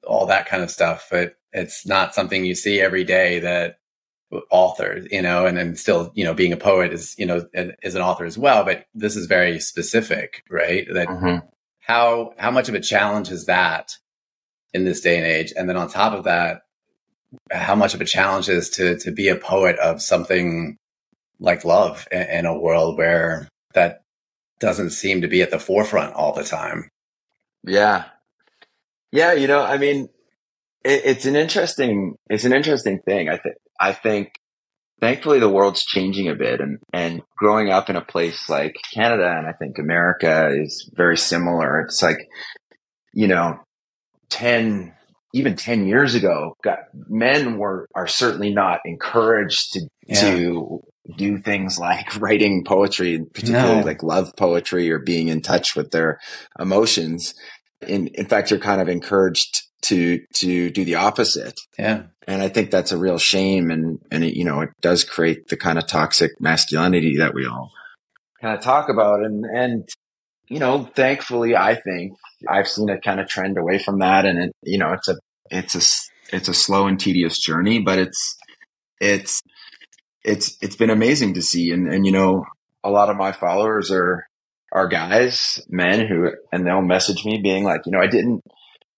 all 0.05 0.25
that 0.25 0.47
kind 0.47 0.63
of 0.63 0.69
stuff, 0.69 1.07
but 1.09 1.35
it's 1.53 1.87
not 1.87 2.13
something 2.13 2.43
you 2.43 2.55
see 2.55 2.81
every 2.81 3.05
day 3.05 3.39
that 3.39 3.77
authors 4.51 5.07
you 5.11 5.21
know, 5.21 5.45
and 5.45 5.55
then 5.55 5.77
still, 5.77 6.11
you 6.13 6.25
know, 6.25 6.33
being 6.33 6.51
a 6.51 6.57
poet 6.57 6.91
is, 6.91 7.15
you 7.17 7.25
know, 7.25 7.47
is 7.53 7.95
an 7.95 8.01
author 8.01 8.25
as 8.25 8.37
well. 8.37 8.65
But 8.65 8.85
this 8.93 9.15
is 9.15 9.27
very 9.27 9.61
specific, 9.61 10.43
right? 10.49 10.85
That 10.93 11.07
mm-hmm. 11.07 11.45
how 11.79 12.33
how 12.37 12.51
much 12.51 12.67
of 12.67 12.75
a 12.75 12.81
challenge 12.81 13.31
is 13.31 13.45
that 13.45 13.93
in 14.73 14.83
this 14.83 14.99
day 14.99 15.15
and 15.15 15.25
age? 15.25 15.53
And 15.55 15.69
then 15.69 15.77
on 15.77 15.87
top 15.87 16.11
of 16.11 16.25
that, 16.25 16.63
how 17.51 17.75
much 17.75 17.93
of 17.93 18.01
a 18.01 18.05
challenge 18.05 18.49
is 18.49 18.69
to 18.71 18.97
to 18.99 19.11
be 19.11 19.27
a 19.27 19.35
poet 19.35 19.77
of 19.79 20.01
something 20.01 20.77
like 21.39 21.65
love 21.65 22.07
in, 22.11 22.21
in 22.21 22.45
a 22.45 22.57
world 22.57 22.97
where 22.97 23.47
that 23.73 24.01
doesn't 24.59 24.91
seem 24.91 25.21
to 25.21 25.27
be 25.27 25.41
at 25.41 25.51
the 25.51 25.59
forefront 25.59 26.13
all 26.13 26.33
the 26.33 26.43
time. 26.43 26.89
Yeah, 27.63 28.05
yeah. 29.11 29.33
You 29.33 29.47
know, 29.47 29.61
I 29.61 29.77
mean, 29.77 30.09
it, 30.83 31.01
it's 31.05 31.25
an 31.25 31.35
interesting 31.35 32.15
it's 32.29 32.45
an 32.45 32.53
interesting 32.53 32.99
thing. 32.99 33.29
I 33.29 33.37
think 33.37 33.55
I 33.79 33.91
think 33.91 34.33
thankfully 34.99 35.39
the 35.39 35.49
world's 35.49 35.83
changing 35.85 36.29
a 36.29 36.35
bit 36.35 36.61
and, 36.61 36.79
and 36.93 37.21
growing 37.37 37.69
up 37.69 37.89
in 37.89 37.95
a 37.95 38.01
place 38.01 38.49
like 38.49 38.75
Canada 38.93 39.35
and 39.37 39.47
I 39.47 39.51
think 39.53 39.77
America 39.77 40.49
is 40.51 40.89
very 40.95 41.17
similar. 41.17 41.81
It's 41.81 42.01
like, 42.01 42.29
you 43.13 43.27
know, 43.27 43.59
10, 44.29 44.93
even 45.35 45.57
10 45.57 45.85
years 45.85 46.15
ago, 46.15 46.55
got, 46.63 46.79
men 46.93 47.57
were, 47.57 47.87
are 47.93 48.07
certainly 48.07 48.53
not 48.53 48.79
encouraged 48.85 49.73
to, 49.73 49.81
yeah. 50.07 50.21
to 50.21 50.81
do 51.17 51.37
things 51.39 51.77
like 51.77 52.15
writing 52.21 52.63
poetry, 52.63 53.21
particularly 53.33 53.81
no. 53.81 53.85
like 53.85 54.01
love 54.01 54.31
poetry 54.37 54.89
or 54.89 54.99
being 54.99 55.27
in 55.27 55.41
touch 55.41 55.75
with 55.75 55.91
their 55.91 56.19
emotions. 56.57 57.33
In, 57.85 58.07
in 58.07 58.27
fact, 58.27 58.49
you're 58.49 58.61
kind 58.61 58.79
of 58.79 58.87
encouraged 58.87 59.63
to 59.81 60.21
to 60.35 60.71
do 60.71 60.85
the 60.85 60.95
opposite. 60.95 61.59
Yeah. 61.77 62.03
And 62.27 62.41
I 62.41 62.47
think 62.47 62.71
that's 62.71 62.93
a 62.93 62.97
real 62.97 63.19
shame 63.19 63.69
and 63.69 63.99
and 64.09 64.23
it, 64.23 64.35
you 64.35 64.45
know, 64.45 64.61
it 64.61 64.69
does 64.81 65.03
create 65.03 65.49
the 65.49 65.57
kind 65.57 65.77
of 65.77 65.85
toxic 65.85 66.31
masculinity 66.39 67.17
that 67.17 67.33
we 67.33 67.45
all 67.45 67.71
kind 68.41 68.57
of 68.57 68.63
talk 68.63 68.89
about 68.89 69.23
and 69.23 69.45
and 69.45 69.89
you 70.47 70.59
know, 70.59 70.89
thankfully 70.95 71.55
I 71.55 71.75
think 71.75 72.13
I've 72.47 72.67
seen 72.67 72.89
a 72.89 72.99
kind 72.99 73.19
of 73.19 73.27
trend 73.27 73.57
away 73.57 73.79
from 73.79 73.99
that 73.99 74.25
and 74.25 74.39
it 74.39 74.51
you 74.63 74.77
know, 74.77 74.93
it's 74.93 75.07
a 75.07 75.17
it's 75.49 75.75
a 75.75 76.35
it's 76.35 76.47
a 76.47 76.53
slow 76.53 76.87
and 76.87 76.99
tedious 76.99 77.39
journey, 77.39 77.79
but 77.79 77.99
it's 77.99 78.37
it's 78.99 79.41
it's 80.23 80.57
it's 80.61 80.75
been 80.75 80.89
amazing 80.89 81.33
to 81.35 81.41
see 81.41 81.71
and 81.71 81.87
and 81.87 82.05
you 82.05 82.11
know, 82.11 82.45
a 82.83 82.89
lot 82.89 83.09
of 83.09 83.17
my 83.17 83.31
followers 83.31 83.91
are 83.91 84.27
are 84.71 84.87
guys, 84.87 85.61
men 85.69 86.07
who 86.07 86.31
and 86.51 86.65
they'll 86.65 86.81
message 86.81 87.25
me 87.25 87.39
being 87.41 87.63
like, 87.63 87.81
you 87.85 87.91
know, 87.91 88.01
I 88.01 88.07
didn't 88.07 88.41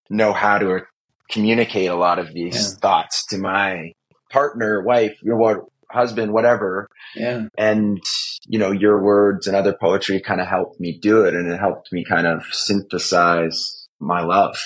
know 0.10 0.34
how 0.34 0.58
to 0.58 0.82
communicate 1.30 1.90
a 1.90 1.96
lot 1.96 2.20
of 2.20 2.34
these 2.34 2.56
yeah. 2.56 2.80
thoughts 2.80 3.26
to 3.28 3.38
my 3.38 3.92
partner, 4.32 4.82
wife, 4.82 5.18
your 5.22 5.38
what 5.38 5.66
husband, 5.98 6.32
whatever. 6.32 6.88
Yeah. 7.16 7.48
And, 7.58 8.02
you 8.48 8.60
know, 8.60 8.72
your 8.72 9.04
words 9.04 9.48
and 9.48 9.56
other 9.56 9.76
poetry 9.80 10.22
kind 10.22 10.40
of 10.40 10.48
helped 10.48 10.80
me 10.80 10.98
do 11.02 11.26
it. 11.26 11.34
And 11.34 11.52
it 11.52 11.60
helped 11.60 11.92
me 11.92 12.06
kind 12.08 12.28
of 12.28 12.44
synthesize 12.52 13.88
my 14.00 14.22
love 14.22 14.58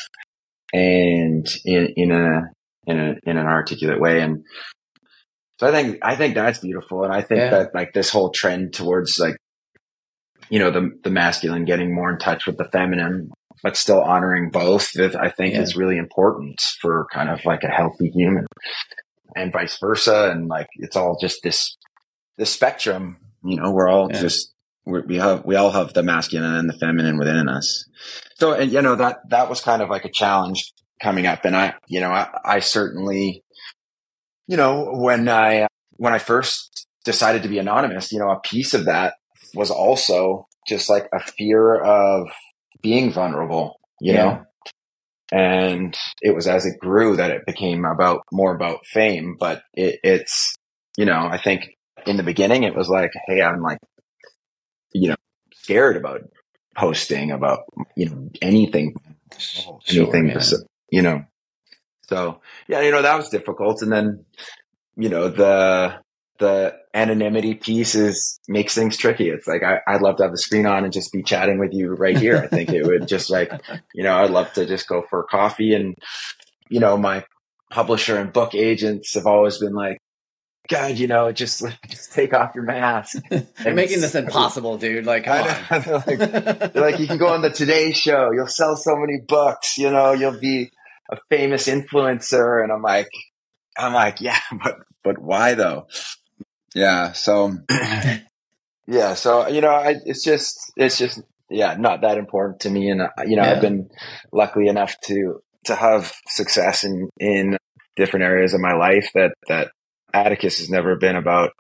and 0.74 1.48
in, 1.66 1.94
in 1.96 2.12
a, 2.12 2.42
in 2.86 3.00
a, 3.00 3.14
in 3.24 3.38
an 3.38 3.48
articulate 3.48 4.00
way. 4.00 4.22
And 4.22 4.44
so 5.60 5.68
I 5.68 5.72
think, 5.72 6.00
I 6.02 6.16
think 6.16 6.36
that's 6.36 6.60
beautiful. 6.60 7.04
And 7.04 7.14
I 7.14 7.22
think 7.22 7.40
yeah. 7.40 7.50
that 7.50 7.76
like 7.76 7.94
this 7.94 8.10
whole 8.10 8.30
trend 8.30 8.74
towards 8.74 9.18
like, 9.20 9.36
you 10.50 10.60
know, 10.60 10.72
the, 10.72 10.92
the 11.04 11.10
masculine 11.10 11.66
getting 11.66 11.96
more 11.96 12.12
in 12.12 12.20
touch 12.20 12.46
with 12.46 12.58
the 12.58 12.70
feminine 12.72 13.32
but 13.64 13.78
still 13.78 14.02
honoring 14.02 14.50
both 14.50 14.90
I 15.00 15.30
think 15.30 15.54
yeah. 15.54 15.62
is 15.62 15.76
really 15.76 15.98
important 15.98 16.60
for 16.82 17.06
kind 17.14 17.30
of 17.30 17.46
like 17.46 17.64
a 17.64 17.68
healthy 17.68 18.10
human 18.10 18.48
and 19.36 19.52
vice 19.52 19.78
versa. 19.80 20.32
And 20.32 20.48
like, 20.48 20.68
it's 20.76 20.96
all 20.96 21.18
just 21.20 21.44
this, 21.44 21.78
this 22.38 22.52
spectrum, 22.52 23.18
you 23.44 23.58
know, 23.58 23.72
we're 23.72 23.90
all 23.90 24.10
yeah. 24.12 24.22
just, 24.22 24.54
we're, 24.86 25.06
we 25.06 25.18
have, 25.18 25.46
we 25.46 25.56
all 25.56 25.72
have 25.72 25.94
the 25.94 26.04
masculine 26.04 26.56
and 26.56 26.70
the 26.70 26.78
feminine 26.78 27.18
within 27.18 27.48
us. 27.50 27.88
So, 28.36 28.54
and 28.54 28.72
you 28.72 28.82
know, 28.82 28.96
that, 28.96 29.30
that 29.30 29.50
was 29.50 29.62
kind 29.62 29.82
of 29.82 29.90
like 29.90 30.06
a 30.06 30.12
challenge 30.12 30.72
coming 31.02 31.28
up. 31.28 31.46
And 31.46 31.56
I, 31.56 31.76
you 31.88 32.00
know, 32.00 32.12
I, 32.12 32.30
I 32.44 32.60
certainly, 32.60 33.44
you 34.48 34.58
know, 34.58 34.92
when 34.94 35.30
I, 35.30 35.68
when 35.98 36.14
I 36.14 36.20
first 36.20 36.88
decided 37.06 37.44
to 37.44 37.50
be 37.50 37.60
anonymous, 37.60 38.12
you 38.12 38.20
know, 38.20 38.30
a 38.30 38.40
piece 38.40 38.74
of 38.74 38.86
that 38.86 39.14
was 39.54 39.72
also 39.72 40.48
just 40.68 40.90
like 40.90 41.08
a 41.14 41.20
fear 41.20 41.76
of 41.76 42.28
being 42.82 43.12
vulnerable, 43.12 43.80
you 44.00 44.14
yeah. 44.14 44.24
know? 44.24 44.46
And 45.32 45.96
it 46.22 46.36
was 46.36 46.48
as 46.48 46.66
it 46.66 46.80
grew 46.80 47.16
that 47.16 47.32
it 47.32 47.46
became 47.46 47.86
about 47.86 48.24
more 48.32 48.54
about 48.54 48.86
fame, 48.86 49.38
but 49.40 49.64
it, 49.74 50.00
it's, 50.04 50.56
you 50.98 51.06
know, 51.06 51.28
I 51.32 51.38
think 51.38 51.78
in 52.06 52.18
the 52.18 52.24
beginning 52.24 52.64
it 52.64 52.76
was 52.76 52.90
like, 52.90 53.12
Hey, 53.28 53.42
I'm 53.42 53.62
like, 53.62 53.80
you 54.94 55.10
know, 55.10 55.16
scared 55.54 55.96
about 55.96 56.22
posting 56.76 57.32
about, 57.32 57.62
you 57.96 58.10
know, 58.10 58.30
anything, 58.42 58.96
sure, 59.38 59.80
anything, 59.86 60.36
you 60.92 61.02
know, 61.02 61.24
so 62.08 62.42
yeah, 62.68 62.82
you 62.82 62.92
know, 62.92 63.02
that 63.02 63.16
was 63.16 63.30
difficult. 63.30 63.82
And 63.82 63.92
then, 63.92 64.26
you 64.98 65.08
know, 65.08 65.30
the, 65.30 66.02
the 66.42 66.76
anonymity 66.94 67.54
piece 67.54 67.96
is 67.96 68.40
makes 68.48 68.76
things 68.76 68.98
tricky. 68.98 69.30
It's 69.30 69.48
like 69.48 69.62
I, 69.64 69.80
would 69.94 70.02
love 70.02 70.18
to 70.18 70.24
have 70.24 70.32
the 70.32 70.38
screen 70.38 70.66
on 70.66 70.84
and 70.84 70.92
just 70.92 71.14
be 71.14 71.22
chatting 71.24 71.60
with 71.60 71.72
you 71.72 71.94
right 71.94 72.18
here. 72.18 72.38
I 72.38 72.48
think 72.48 72.70
it 72.70 72.84
would 72.84 73.08
just 73.08 73.30
like, 73.30 73.52
you 73.94 74.04
know, 74.04 74.18
I'd 74.18 74.32
love 74.32 74.52
to 74.54 74.66
just 74.66 74.88
go 74.88 75.04
for 75.10 75.24
coffee 75.24 75.74
and, 75.74 75.96
you 76.70 76.80
know, 76.80 76.98
my 76.98 77.24
publisher 77.70 78.18
and 78.18 78.34
book 78.34 78.56
agents 78.56 79.14
have 79.14 79.28
always 79.28 79.60
been 79.60 79.74
like, 79.74 80.00
God, 80.68 80.98
you 80.98 81.08
know, 81.08 81.32
just 81.32 81.64
just 81.88 82.12
take 82.12 82.34
off 82.34 82.56
your 82.56 82.64
mask. 82.64 83.18
You're 83.64 83.76
making 83.76 84.02
this 84.02 84.16
impossible, 84.16 84.78
dude. 84.78 85.06
Like, 85.06 85.28
like, 85.28 86.76
like, 86.76 87.00
you 87.00 87.08
can 87.08 87.18
go 87.18 87.28
on 87.28 87.44
the 87.44 87.52
Today 87.54 87.92
Show. 87.92 88.32
You'll 88.32 88.48
sell 88.48 88.76
so 88.76 88.96
many 88.96 89.20
books. 89.28 89.78
You 89.78 89.92
know, 89.92 90.14
you'll 90.14 90.40
be 90.40 90.72
a 91.12 91.18
famous 91.30 91.68
influencer. 91.68 92.64
And 92.64 92.72
I'm 92.72 92.82
like, 92.82 93.10
I'm 93.78 93.94
like, 93.94 94.22
yeah, 94.22 94.40
but 94.64 94.78
but 95.04 95.20
why 95.20 95.54
though? 95.54 95.88
Yeah. 96.76 97.12
So, 97.14 97.58
yeah. 98.88 99.14
So, 99.14 99.48
you 99.48 99.62
know, 99.62 99.70
I, 99.70 99.96
it's 100.06 100.24
just, 100.24 100.72
it's 100.78 100.98
just, 100.98 101.22
yeah, 101.50 101.76
not 101.78 102.02
that 102.02 102.18
important 102.18 102.62
to 102.62 102.70
me. 102.70 102.90
And, 102.90 103.02
uh, 103.02 103.10
you 103.26 103.36
know, 103.36 103.44
yeah. 103.44 103.52
I've 103.52 103.62
been 103.62 103.90
lucky 104.32 104.68
enough 104.68 104.96
to, 105.06 105.42
to 105.66 105.76
have 105.76 106.14
success 106.28 106.84
in, 106.84 107.10
in 107.20 107.58
different 107.96 108.26
areas 108.26 108.54
of 108.54 108.62
my 108.62 108.74
life 108.74 109.10
that, 109.16 109.34
that 109.48 109.72
Atticus 110.14 110.60
has 110.60 110.70
never 110.70 110.96
been 110.96 111.16
about 111.16 111.52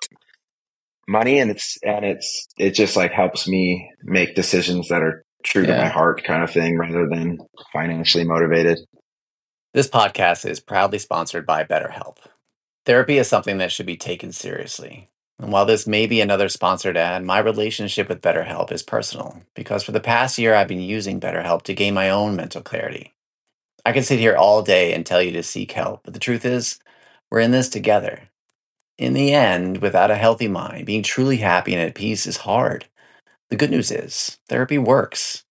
money. 1.07 1.39
And 1.39 1.51
it's, 1.51 1.77
and 1.83 2.05
it's, 2.05 2.47
it 2.57 2.71
just 2.71 2.95
like 2.95 3.11
helps 3.11 3.47
me 3.47 3.91
make 4.03 4.35
decisions 4.35 4.87
that 4.89 5.01
are 5.01 5.23
true 5.43 5.63
yeah. 5.63 5.75
to 5.75 5.81
my 5.83 5.87
heart 5.89 6.23
kind 6.23 6.43
of 6.43 6.51
thing 6.51 6.77
rather 6.77 7.07
than 7.09 7.39
financially 7.73 8.23
motivated. 8.23 8.79
This 9.73 9.89
podcast 9.89 10.49
is 10.49 10.59
proudly 10.59 10.99
sponsored 10.99 11.45
by 11.45 11.63
BetterHelp. 11.63 12.17
Therapy 12.85 13.19
is 13.19 13.27
something 13.27 13.59
that 13.59 13.71
should 13.71 13.85
be 13.85 13.97
taken 13.97 14.31
seriously. 14.31 15.09
And 15.39 15.51
while 15.51 15.65
this 15.65 15.85
may 15.85 16.07
be 16.07 16.19
another 16.19 16.49
sponsored 16.49 16.97
ad, 16.97 17.23
my 17.23 17.39
relationship 17.39 18.09
with 18.09 18.21
BetterHelp 18.21 18.71
is 18.71 18.83
personal 18.83 19.41
because 19.55 19.83
for 19.83 19.91
the 19.91 19.99
past 19.99 20.37
year 20.37 20.55
I've 20.55 20.67
been 20.67 20.81
using 20.81 21.19
BetterHelp 21.19 21.61
to 21.63 21.73
gain 21.73 21.93
my 21.93 22.09
own 22.09 22.35
mental 22.35 22.61
clarity. 22.61 23.13
I 23.85 23.91
can 23.91 24.03
sit 24.03 24.19
here 24.19 24.35
all 24.35 24.61
day 24.63 24.93
and 24.93 25.05
tell 25.05 25.21
you 25.21 25.31
to 25.33 25.43
seek 25.43 25.71
help, 25.71 26.01
but 26.03 26.13
the 26.13 26.19
truth 26.19 26.45
is, 26.45 26.79
we're 27.29 27.39
in 27.39 27.51
this 27.51 27.69
together. 27.69 28.29
In 28.97 29.13
the 29.13 29.33
end, 29.33 29.77
without 29.77 30.11
a 30.11 30.15
healthy 30.15 30.47
mind, 30.47 30.85
being 30.85 31.01
truly 31.01 31.37
happy 31.37 31.73
and 31.73 31.81
at 31.81 31.95
peace 31.95 32.27
is 32.27 32.37
hard. 32.37 32.85
The 33.49 33.55
good 33.55 33.71
news 33.71 33.91
is, 33.91 34.39
therapy 34.47 34.77
works. 34.77 35.43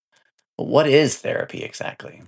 But 0.57 0.67
what 0.67 0.89
is 0.89 1.17
therapy 1.19 1.63
exactly? 1.63 2.23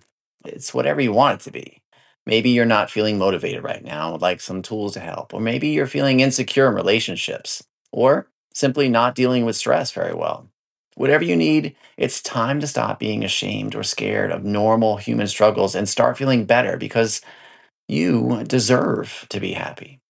It's 0.44 0.74
whatever 0.74 1.00
you 1.00 1.12
want 1.12 1.40
it 1.40 1.44
to 1.44 1.52
be. 1.52 1.81
Maybe 2.26 2.50
you're 2.50 2.64
not 2.64 2.90
feeling 2.90 3.18
motivated 3.18 3.64
right 3.64 3.82
now, 3.84 4.12
would 4.12 4.22
like 4.22 4.40
some 4.40 4.62
tools 4.62 4.94
to 4.94 5.00
help. 5.00 5.34
Or 5.34 5.40
maybe 5.40 5.68
you're 5.68 5.86
feeling 5.86 6.20
insecure 6.20 6.68
in 6.68 6.74
relationships, 6.74 7.64
or 7.90 8.28
simply 8.54 8.88
not 8.88 9.14
dealing 9.14 9.44
with 9.44 9.56
stress 9.56 9.90
very 9.90 10.14
well. 10.14 10.48
Whatever 10.94 11.24
you 11.24 11.36
need, 11.36 11.74
it's 11.96 12.22
time 12.22 12.60
to 12.60 12.66
stop 12.66 12.98
being 13.00 13.24
ashamed 13.24 13.74
or 13.74 13.82
scared 13.82 14.30
of 14.30 14.44
normal 14.44 14.98
human 14.98 15.26
struggles 15.26 15.74
and 15.74 15.88
start 15.88 16.18
feeling 16.18 16.44
better 16.44 16.76
because 16.76 17.22
you 17.88 18.44
deserve 18.44 19.26
to 19.30 19.40
be 19.40 19.52
happy. 19.52 20.00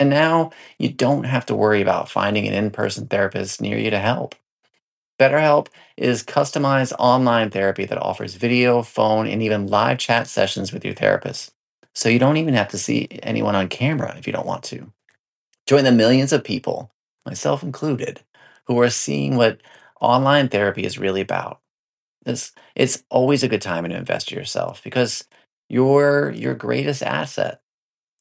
And 0.00 0.10
now 0.10 0.50
you 0.78 0.90
don't 0.90 1.24
have 1.24 1.46
to 1.46 1.56
worry 1.56 1.82
about 1.82 2.10
finding 2.10 2.46
an 2.48 2.54
in 2.54 2.70
person 2.70 3.08
therapist 3.08 3.60
near 3.60 3.78
you 3.78 3.90
to 3.90 3.98
help. 4.00 4.34
BetterHelp 5.18 5.68
is 5.96 6.24
customized 6.24 6.92
online 6.98 7.50
therapy 7.50 7.84
that 7.84 8.02
offers 8.02 8.34
video, 8.34 8.82
phone, 8.82 9.26
and 9.26 9.42
even 9.42 9.68
live 9.68 9.98
chat 9.98 10.26
sessions 10.26 10.72
with 10.72 10.84
your 10.84 10.94
therapist. 10.94 11.52
So 11.94 12.08
you 12.08 12.18
don't 12.18 12.36
even 12.36 12.54
have 12.54 12.68
to 12.68 12.78
see 12.78 13.08
anyone 13.22 13.54
on 13.54 13.68
camera 13.68 14.16
if 14.18 14.26
you 14.26 14.32
don't 14.32 14.46
want 14.46 14.64
to. 14.64 14.92
Join 15.66 15.84
the 15.84 15.92
millions 15.92 16.32
of 16.32 16.42
people, 16.42 16.90
myself 17.24 17.62
included, 17.62 18.22
who 18.66 18.80
are 18.80 18.90
seeing 18.90 19.36
what 19.36 19.60
online 20.00 20.48
therapy 20.48 20.84
is 20.84 20.98
really 20.98 21.20
about. 21.20 21.60
It's, 22.26 22.52
it's 22.74 23.04
always 23.10 23.42
a 23.42 23.48
good 23.48 23.62
time 23.62 23.84
to 23.84 23.96
invest 23.96 24.32
in 24.32 24.38
yourself 24.38 24.82
because 24.82 25.24
you're 25.68 26.30
your 26.30 26.54
greatest 26.54 27.02
asset. 27.02 27.60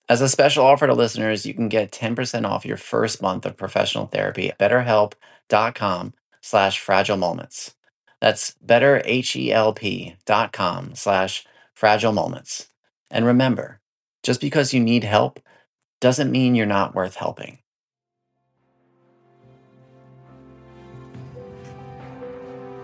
As 0.10 0.22
a 0.22 0.30
special 0.30 0.66
offer 0.66 0.86
to 0.86 0.94
listeners, 0.94 1.46
you 1.46 1.54
can 1.54 1.70
get 1.70 1.92
10% 1.92 2.46
off 2.46 2.66
your 2.66 2.78
first 2.78 3.22
month 3.22 3.46
of 3.46 3.58
professional 3.58 4.06
therapy 4.06 4.52
at 4.52 4.60
betterhelp.com 4.60 6.14
slash 6.44 6.80
fragile 6.80 7.18
moments. 7.18 7.74
That's 8.22 8.54
betterhelp.com 8.64 10.96
slash 10.96 11.46
fragile 11.74 12.12
moments. 12.12 12.68
And 13.10 13.26
remember, 13.26 13.80
just 14.22 14.40
because 14.40 14.74
you 14.74 14.80
need 14.80 15.04
help 15.04 15.40
doesn't 16.00 16.32
mean 16.32 16.54
you're 16.54 16.66
not 16.66 16.94
worth 16.94 17.16
helping. 17.16 17.60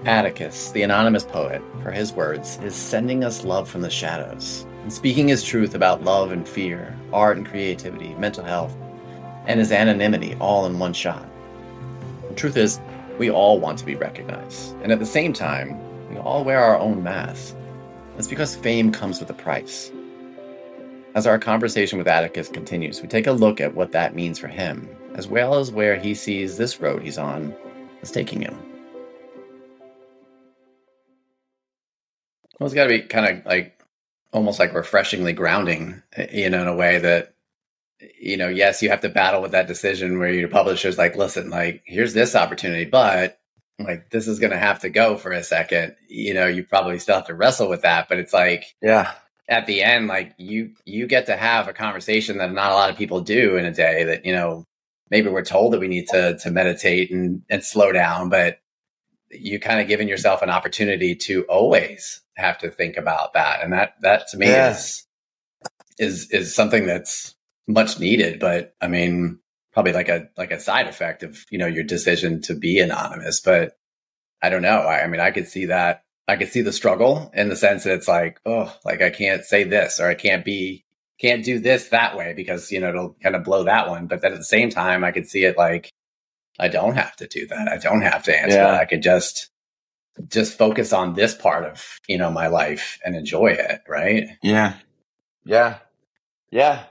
Atticus, 0.05 0.71
the 0.71 0.83
anonymous 0.83 1.25
poet, 1.25 1.61
for 1.83 1.91
his 1.91 2.13
words, 2.13 2.57
is 2.63 2.73
sending 2.73 3.25
us 3.25 3.43
love 3.43 3.69
from 3.69 3.81
the 3.81 3.89
shadows 3.89 4.65
and 4.83 4.93
speaking 4.93 5.27
his 5.27 5.43
truth 5.43 5.75
about 5.75 6.05
love 6.05 6.31
and 6.31 6.47
fear, 6.47 6.97
art 7.11 7.35
and 7.35 7.45
creativity, 7.45 8.15
mental 8.15 8.45
health, 8.45 8.73
and 9.45 9.59
his 9.59 9.73
anonymity 9.73 10.37
all 10.39 10.65
in 10.65 10.79
one 10.79 10.93
shot. 10.93 11.27
The 12.29 12.35
truth 12.35 12.55
is, 12.55 12.79
we 13.19 13.29
all 13.29 13.59
want 13.59 13.77
to 13.77 13.85
be 13.85 13.95
recognized, 13.95 14.75
and 14.81 14.91
at 14.91 14.99
the 14.99 15.05
same 15.05 15.33
time, 15.33 15.77
we 16.09 16.17
all 16.17 16.43
wear 16.43 16.59
our 16.59 16.79
own 16.79 17.03
masks. 17.03 17.55
That's 18.15 18.27
because 18.27 18.55
fame 18.55 18.91
comes 18.91 19.19
with 19.19 19.29
a 19.29 19.33
price. 19.33 19.91
As 21.15 21.27
our 21.27 21.37
conversation 21.37 21.97
with 21.97 22.07
Atticus 22.07 22.47
continues, 22.47 23.01
we 23.01 23.07
take 23.07 23.27
a 23.27 23.31
look 23.31 23.59
at 23.59 23.75
what 23.75 23.91
that 23.91 24.15
means 24.15 24.39
for 24.39 24.47
him, 24.47 24.89
as 25.15 25.27
well 25.27 25.55
as 25.55 25.71
where 25.71 25.97
he 25.97 26.15
sees 26.15 26.57
this 26.57 26.79
road 26.79 27.01
he's 27.01 27.17
on 27.17 27.53
is 28.01 28.09
taking 28.09 28.41
him. 28.41 28.57
Well, 32.59 32.67
it's 32.67 32.73
got 32.73 32.85
to 32.85 32.89
be 32.89 33.01
kind 33.01 33.37
of 33.39 33.45
like 33.45 33.81
almost 34.31 34.59
like 34.59 34.73
refreshingly 34.73 35.33
grounding, 35.33 36.01
you 36.31 36.49
know, 36.49 36.61
in 36.61 36.67
a 36.67 36.75
way 36.75 36.99
that, 36.99 37.33
you 38.19 38.37
know, 38.37 38.47
yes, 38.47 38.81
you 38.81 38.89
have 38.89 39.01
to 39.01 39.09
battle 39.09 39.41
with 39.41 39.51
that 39.51 39.67
decision 39.67 40.19
where 40.19 40.31
your 40.31 40.47
publisher's 40.47 40.97
like, 40.97 41.15
listen, 41.15 41.49
like, 41.49 41.83
here's 41.85 42.13
this 42.13 42.35
opportunity, 42.35 42.85
but 42.85 43.39
like, 43.77 44.09
this 44.09 44.27
is 44.27 44.39
going 44.39 44.51
to 44.51 44.57
have 44.57 44.79
to 44.79 44.89
go 44.89 45.17
for 45.17 45.31
a 45.31 45.43
second. 45.43 45.95
You 46.07 46.33
know, 46.33 46.47
you 46.47 46.63
probably 46.63 46.99
still 46.99 47.15
have 47.15 47.27
to 47.27 47.33
wrestle 47.33 47.69
with 47.69 47.81
that, 47.81 48.07
but 48.09 48.17
it's 48.17 48.33
like, 48.33 48.75
yeah, 48.81 49.13
at 49.47 49.65
the 49.65 49.81
end, 49.81 50.07
like 50.07 50.33
you, 50.37 50.71
you 50.85 51.07
get 51.07 51.25
to 51.25 51.35
have 51.35 51.67
a 51.67 51.73
conversation 51.73 52.37
that 52.37 52.53
not 52.53 52.71
a 52.71 52.75
lot 52.75 52.89
of 52.89 52.97
people 52.97 53.21
do 53.21 53.57
in 53.57 53.65
a 53.65 53.73
day 53.73 54.03
that, 54.03 54.25
you 54.25 54.33
know, 54.33 54.63
maybe 55.09 55.29
we're 55.29 55.43
told 55.43 55.73
that 55.73 55.79
we 55.79 55.87
need 55.87 56.07
to, 56.07 56.37
to 56.37 56.51
meditate 56.51 57.11
and, 57.11 57.41
and 57.49 57.63
slow 57.63 57.91
down, 57.91 58.29
but 58.29 58.59
you 59.31 59.59
kind 59.59 59.79
of 59.79 59.87
given 59.87 60.07
yourself 60.07 60.41
an 60.41 60.49
opportunity 60.49 61.15
to 61.15 61.43
always 61.45 62.21
have 62.35 62.57
to 62.59 62.69
think 62.69 62.95
about 62.95 63.33
that. 63.33 63.63
And 63.63 63.73
that, 63.73 63.95
that 64.01 64.27
to 64.29 64.37
me 64.37 64.47
yeah. 64.47 64.71
is, 64.71 65.05
is, 65.97 66.29
is 66.31 66.55
something 66.55 66.85
that's 66.85 67.35
much 67.69 67.99
needed. 67.99 68.39
But 68.39 68.75
I 68.81 68.87
mean, 68.87 69.39
probably 69.71 69.93
like 69.93 70.09
a, 70.09 70.27
like 70.37 70.51
a 70.51 70.59
side 70.59 70.87
effect 70.87 71.23
of, 71.23 71.37
you 71.49 71.57
know, 71.57 71.67
your 71.67 71.83
decision 71.83 72.41
to 72.41 72.55
be 72.55 72.79
anonymous. 72.79 73.39
But 73.39 73.77
I 74.41 74.49
don't 74.49 74.63
know. 74.63 74.79
I, 74.79 75.03
I 75.03 75.07
mean, 75.07 75.21
I 75.21 75.31
could 75.31 75.47
see 75.47 75.65
that. 75.67 76.03
I 76.27 76.35
could 76.35 76.49
see 76.49 76.61
the 76.61 76.73
struggle 76.73 77.31
in 77.33 77.49
the 77.49 77.55
sense 77.55 77.83
that 77.83 77.93
it's 77.93 78.07
like, 78.07 78.39
oh, 78.45 78.75
like 78.83 79.01
I 79.01 79.09
can't 79.09 79.43
say 79.43 79.63
this 79.63 79.99
or 79.99 80.07
I 80.07 80.15
can't 80.15 80.45
be, 80.45 80.85
can't 81.19 81.43
do 81.43 81.59
this 81.59 81.89
that 81.89 82.15
way 82.17 82.33
because, 82.35 82.71
you 82.71 82.79
know, 82.79 82.89
it'll 82.89 83.15
kind 83.21 83.35
of 83.35 83.43
blow 83.43 83.63
that 83.63 83.89
one. 83.89 84.07
But 84.07 84.21
then 84.21 84.33
at 84.33 84.37
the 84.37 84.43
same 84.43 84.69
time, 84.69 85.03
I 85.03 85.11
could 85.11 85.27
see 85.27 85.43
it 85.43 85.57
like, 85.57 85.91
I 86.59 86.67
don't 86.67 86.95
have 86.95 87.15
to 87.17 87.27
do 87.27 87.47
that. 87.47 87.67
I 87.67 87.77
don't 87.77 88.01
have 88.01 88.23
to 88.23 88.37
answer 88.37 88.57
yeah. 88.57 88.71
that. 88.71 88.81
I 88.81 88.85
could 88.85 89.01
just 89.01 89.49
just 90.27 90.57
focus 90.57 90.91
on 90.91 91.13
this 91.13 91.33
part 91.33 91.63
of, 91.63 91.99
you 92.07 92.17
know, 92.17 92.29
my 92.29 92.47
life 92.47 92.99
and 93.05 93.15
enjoy 93.15 93.47
it, 93.47 93.81
right? 93.87 94.27
Yeah. 94.43 94.73
Yeah. 95.45 95.77
Yeah. 96.51 96.83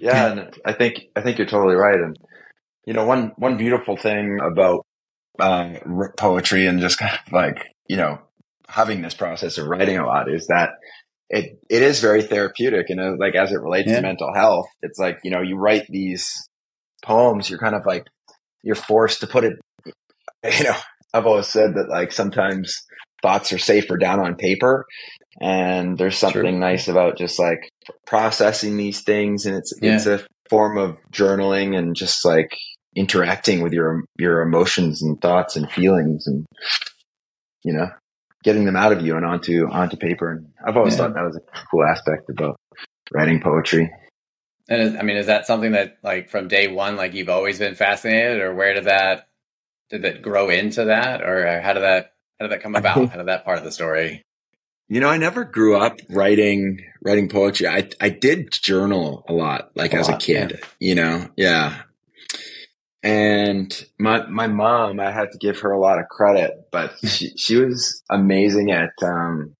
Yeah, 0.00 0.32
and 0.32 0.54
I 0.64 0.72
think 0.72 1.06
I 1.14 1.20
think 1.20 1.38
you're 1.38 1.46
totally 1.46 1.76
right 1.76 1.98
and 2.00 2.16
you 2.86 2.94
know, 2.94 3.04
one 3.04 3.32
one 3.36 3.56
beautiful 3.56 3.96
thing 3.96 4.38
about 4.40 4.86
uh, 5.38 5.74
poetry 6.16 6.66
and 6.66 6.80
just 6.80 6.98
kind 6.98 7.18
of 7.24 7.32
like, 7.32 7.58
you 7.88 7.96
know, 7.96 8.18
having 8.68 9.02
this 9.02 9.14
process 9.14 9.58
of 9.58 9.66
writing 9.66 9.98
a 9.98 10.06
lot 10.06 10.28
is 10.28 10.46
that 10.48 10.70
it 11.28 11.58
it 11.68 11.82
is 11.82 12.00
very 12.00 12.22
therapeutic 12.22 12.90
and 12.90 13.00
uh, 13.00 13.12
like 13.18 13.34
as 13.34 13.52
it 13.52 13.60
relates 13.60 13.88
yeah. 13.88 13.96
to 13.96 14.02
mental 14.02 14.32
health, 14.34 14.66
it's 14.82 14.98
like, 14.98 15.18
you 15.22 15.30
know, 15.30 15.40
you 15.40 15.56
write 15.56 15.86
these 15.88 16.48
poems, 17.04 17.48
you're 17.48 17.58
kind 17.58 17.74
of 17.74 17.86
like 17.86 18.06
you're 18.62 18.74
forced 18.74 19.20
to 19.20 19.26
put 19.26 19.44
it, 19.44 19.52
you 20.58 20.64
know, 20.64 20.76
I've 21.14 21.26
always 21.26 21.48
said 21.48 21.74
that 21.74 21.88
like 21.88 22.12
sometimes 22.12 22.82
thoughts 23.22 23.52
are 23.52 23.58
safer 23.58 23.98
down 23.98 24.18
on 24.18 24.34
paper 24.34 24.86
and 25.40 25.96
there's 25.96 26.18
something 26.18 26.42
True. 26.42 26.58
nice 26.58 26.88
about 26.88 27.18
just 27.18 27.38
like 27.38 27.70
processing 28.06 28.76
these 28.76 29.02
things 29.02 29.46
and 29.46 29.56
it's, 29.56 29.72
yeah. 29.80 29.96
it's 29.96 30.06
a 30.06 30.24
form 30.48 30.78
of 30.78 30.98
journaling 31.12 31.76
and 31.76 31.94
just 31.94 32.24
like 32.24 32.56
interacting 32.96 33.62
with 33.62 33.72
your, 33.72 34.04
your 34.18 34.42
emotions 34.42 35.02
and 35.02 35.20
thoughts 35.20 35.56
and 35.56 35.70
feelings 35.70 36.26
and, 36.26 36.44
you 37.64 37.72
know, 37.72 37.88
getting 38.42 38.64
them 38.64 38.76
out 38.76 38.92
of 38.92 39.04
you 39.04 39.16
and 39.16 39.24
onto, 39.24 39.68
onto 39.68 39.96
paper. 39.96 40.32
And 40.32 40.46
I've 40.66 40.76
always 40.76 40.94
yeah. 40.94 40.98
thought 40.98 41.14
that 41.14 41.24
was 41.24 41.36
a 41.36 41.66
cool 41.70 41.84
aspect 41.84 42.30
about 42.30 42.56
writing 43.12 43.40
poetry. 43.40 43.90
And 44.68 44.82
is, 44.82 44.94
I 44.94 45.02
mean, 45.02 45.16
is 45.16 45.26
that 45.26 45.46
something 45.46 45.72
that 45.72 45.98
like 46.02 46.30
from 46.30 46.46
day 46.46 46.68
one, 46.68 46.96
like 46.96 47.12
you've 47.12 47.28
always 47.28 47.58
been 47.58 47.74
fascinated, 47.74 48.40
or 48.40 48.54
where 48.54 48.72
did 48.72 48.84
that 48.84 49.26
did 49.90 50.02
that 50.02 50.22
grow 50.22 50.48
into 50.48 50.84
that, 50.84 51.22
or 51.22 51.60
how 51.60 51.72
did 51.72 51.82
that 51.82 52.12
how 52.38 52.46
did 52.46 52.52
that 52.52 52.62
come 52.62 52.76
about? 52.76 53.08
how 53.10 53.16
did 53.16 53.26
that 53.26 53.44
part 53.44 53.58
of 53.58 53.64
the 53.64 53.72
story? 53.72 54.22
You 54.90 54.98
know, 54.98 55.08
I 55.08 55.18
never 55.18 55.44
grew 55.44 55.76
up 55.76 56.00
writing 56.08 56.84
writing 57.00 57.28
poetry. 57.28 57.68
I 57.68 57.88
I 58.00 58.08
did 58.08 58.50
journal 58.50 59.24
a 59.28 59.32
lot, 59.32 59.70
like 59.76 59.94
a 59.94 59.98
as 59.98 60.08
lot, 60.08 60.20
a 60.20 60.26
kid. 60.26 60.58
Yeah. 60.58 60.66
You 60.80 60.94
know, 60.96 61.28
yeah. 61.36 61.82
And 63.00 63.86
my 64.00 64.26
my 64.26 64.48
mom, 64.48 64.98
I 64.98 65.12
had 65.12 65.30
to 65.30 65.38
give 65.38 65.60
her 65.60 65.70
a 65.70 65.78
lot 65.78 66.00
of 66.00 66.08
credit, 66.08 66.50
but 66.72 66.92
she 67.06 67.30
she 67.36 67.54
was 67.54 68.02
amazing 68.10 68.72
at 68.72 68.90
um, 69.00 69.54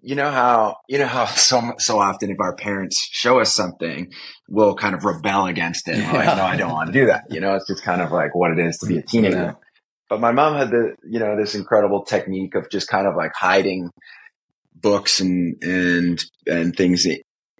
you 0.00 0.14
know 0.14 0.30
how 0.30 0.78
you 0.88 0.96
know 0.96 1.06
how 1.06 1.26
so 1.26 1.74
so 1.76 1.98
often 1.98 2.30
if 2.30 2.40
our 2.40 2.56
parents 2.56 3.06
show 3.12 3.38
us 3.38 3.54
something, 3.54 4.10
we'll 4.48 4.74
kind 4.74 4.94
of 4.94 5.04
rebel 5.04 5.44
against 5.44 5.88
it. 5.88 5.98
Yeah. 5.98 6.10
Like, 6.10 6.36
no, 6.38 6.44
I 6.44 6.56
don't 6.56 6.72
want 6.72 6.86
to 6.86 6.98
do 6.98 7.04
that. 7.08 7.24
You 7.28 7.40
know, 7.40 7.54
it's 7.54 7.66
just 7.66 7.84
kind 7.84 8.00
of 8.00 8.10
like 8.10 8.34
what 8.34 8.50
it 8.52 8.58
is 8.58 8.78
to 8.78 8.86
be 8.86 8.96
a 8.96 9.02
teenager. 9.06 9.36
Yeah. 9.36 9.54
But 10.08 10.20
my 10.20 10.32
mom 10.32 10.56
had 10.56 10.70
the 10.70 10.96
you 11.04 11.18
know 11.18 11.36
this 11.36 11.54
incredible 11.54 12.02
technique 12.02 12.54
of 12.54 12.70
just 12.70 12.88
kind 12.88 13.06
of 13.06 13.14
like 13.14 13.32
hiding 13.34 13.90
books 14.82 15.20
and 15.20 15.56
and 15.62 16.22
and 16.46 16.76
things 16.76 17.06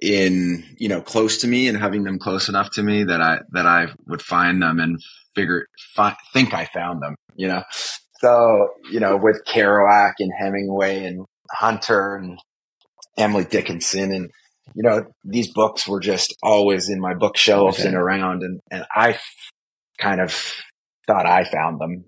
in 0.00 0.64
you 0.78 0.88
know 0.88 1.00
close 1.00 1.38
to 1.38 1.48
me 1.48 1.68
and 1.68 1.78
having 1.78 2.02
them 2.02 2.18
close 2.18 2.48
enough 2.48 2.70
to 2.72 2.82
me 2.82 3.04
that 3.04 3.20
I 3.20 3.38
that 3.52 3.66
I 3.66 3.86
would 4.06 4.20
find 4.20 4.60
them 4.60 4.80
and 4.80 5.00
figure 5.34 5.66
fi- 5.94 6.16
think 6.32 6.52
I 6.52 6.66
found 6.66 7.02
them. 7.02 7.14
You 7.36 7.48
know, 7.48 7.62
so 8.20 8.68
you 8.90 9.00
know 9.00 9.16
with 9.16 9.42
Kerouac 9.46 10.14
and 10.18 10.32
Hemingway 10.38 11.04
and 11.04 11.24
Hunter 11.50 12.16
and 12.16 12.38
Emily 13.16 13.44
Dickinson 13.44 14.12
and 14.12 14.30
you 14.74 14.82
know 14.82 15.04
these 15.24 15.52
books 15.52 15.86
were 15.86 16.00
just 16.00 16.34
always 16.42 16.88
in 16.88 17.00
my 17.00 17.14
bookshelves 17.14 17.80
okay. 17.80 17.88
and 17.88 17.96
around 17.96 18.42
and 18.42 18.60
and 18.70 18.84
I 18.90 19.18
kind 19.98 20.20
of 20.20 20.32
thought 21.06 21.26
I 21.26 21.44
found 21.44 21.80
them 21.80 22.04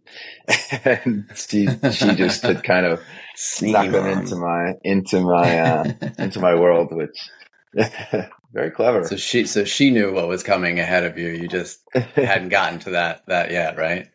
and 0.84 1.26
she 1.34 1.68
she 1.92 2.14
just 2.14 2.42
had 2.42 2.62
kind 2.62 2.86
of 2.86 3.00
snuck 3.34 3.90
them 3.90 4.06
into 4.06 4.36
my 4.36 4.74
into 4.82 5.20
my 5.20 5.58
uh, 5.58 5.92
into 6.18 6.40
my 6.40 6.54
world 6.54 6.88
which 6.92 7.30
very 8.52 8.70
clever. 8.70 9.04
So 9.04 9.16
she 9.16 9.46
so 9.46 9.64
she 9.64 9.90
knew 9.90 10.12
what 10.12 10.28
was 10.28 10.42
coming 10.42 10.78
ahead 10.78 11.04
of 11.04 11.18
you. 11.18 11.28
You 11.28 11.48
just 11.48 11.80
hadn't 12.14 12.50
gotten 12.50 12.78
to 12.80 12.90
that 12.90 13.26
that 13.26 13.50
yet 13.50 13.76
right? 13.76 14.08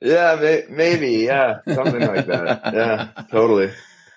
Yeah 0.00 0.36
may, 0.40 0.64
maybe 0.68 1.10
yeah 1.24 1.58
something 1.66 2.00
like 2.00 2.26
that. 2.26 2.74
Yeah 2.74 3.24
totally 3.30 3.72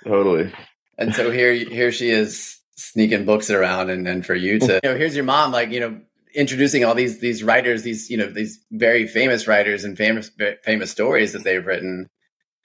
Totally. 0.08 0.54
And 0.98 1.14
so 1.14 1.32
here, 1.32 1.54
here 1.54 1.92
she 1.92 2.10
is 2.10 2.60
sneaking 2.76 3.26
books 3.26 3.50
around, 3.50 3.90
and 3.90 4.08
and 4.08 4.26
for 4.26 4.36
you 4.36 4.60
to, 4.60 4.80
you 4.84 4.90
know, 4.90 4.98
here's 4.98 5.16
your 5.16 5.26
mom, 5.26 5.52
like 5.52 5.72
you 5.72 5.80
know, 5.80 6.00
introducing 6.34 6.86
all 6.86 6.96
these 6.96 7.20
these 7.20 7.44
writers, 7.44 7.84
these 7.84 8.10
you 8.10 8.18
know, 8.18 8.28
these 8.28 8.60
very 8.72 9.08
famous 9.08 9.48
writers 9.48 9.84
and 9.84 9.98
famous 9.98 10.32
famous 10.64 10.92
stories 10.92 11.34
that 11.34 11.44
they've 11.44 11.66
written, 11.66 12.10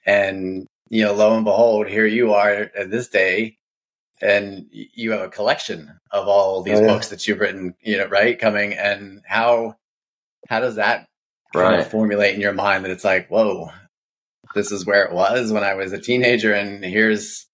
and 0.05 0.67
you 0.89 1.03
know, 1.03 1.13
lo 1.13 1.35
and 1.35 1.45
behold, 1.45 1.87
here 1.87 2.05
you 2.05 2.33
are 2.33 2.69
at 2.75 2.91
this 2.91 3.07
day, 3.07 3.57
and 4.21 4.67
you 4.71 5.11
have 5.11 5.21
a 5.21 5.29
collection 5.29 5.99
of 6.11 6.27
all 6.27 6.61
these 6.61 6.79
oh, 6.79 6.81
yeah. 6.81 6.87
books 6.87 7.09
that 7.09 7.27
you've 7.27 7.39
written, 7.39 7.75
you 7.81 7.97
know, 7.97 8.07
right? 8.07 8.39
Coming 8.39 8.73
and 8.73 9.21
how 9.25 9.75
how 10.49 10.59
does 10.59 10.75
that 10.75 11.07
right. 11.55 11.69
kind 11.69 11.81
of 11.81 11.87
formulate 11.87 12.35
in 12.35 12.41
your 12.41 12.53
mind 12.53 12.85
that 12.85 12.91
it's 12.91 13.03
like, 13.03 13.27
whoa, 13.29 13.69
this 14.55 14.71
is 14.71 14.85
where 14.85 15.03
it 15.03 15.13
was 15.13 15.51
when 15.51 15.63
I 15.63 15.73
was 15.73 15.93
a 15.93 15.99
teenager, 15.99 16.53
and 16.53 16.83
here's 16.83 17.47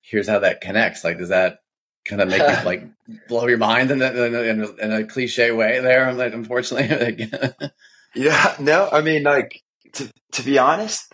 here's 0.00 0.28
how 0.28 0.40
that 0.40 0.60
connects. 0.60 1.04
Like, 1.04 1.18
does 1.18 1.28
that 1.28 1.58
kind 2.04 2.22
of 2.22 2.28
make 2.28 2.40
you 2.40 2.46
like 2.64 2.84
blow 3.28 3.46
your 3.46 3.58
mind 3.58 3.90
in 3.90 4.02
a, 4.02 4.10
in 4.10 4.64
a, 4.64 4.84
in 4.84 4.92
a 4.92 5.04
cliche 5.04 5.52
way? 5.52 5.80
There, 5.80 6.08
I'm 6.08 6.18
like, 6.18 6.32
unfortunately. 6.32 7.30
yeah, 8.14 8.56
no, 8.58 8.88
I 8.90 9.00
mean, 9.02 9.22
like 9.22 9.62
to 9.94 10.10
to 10.32 10.42
be 10.42 10.58
honest, 10.58 11.12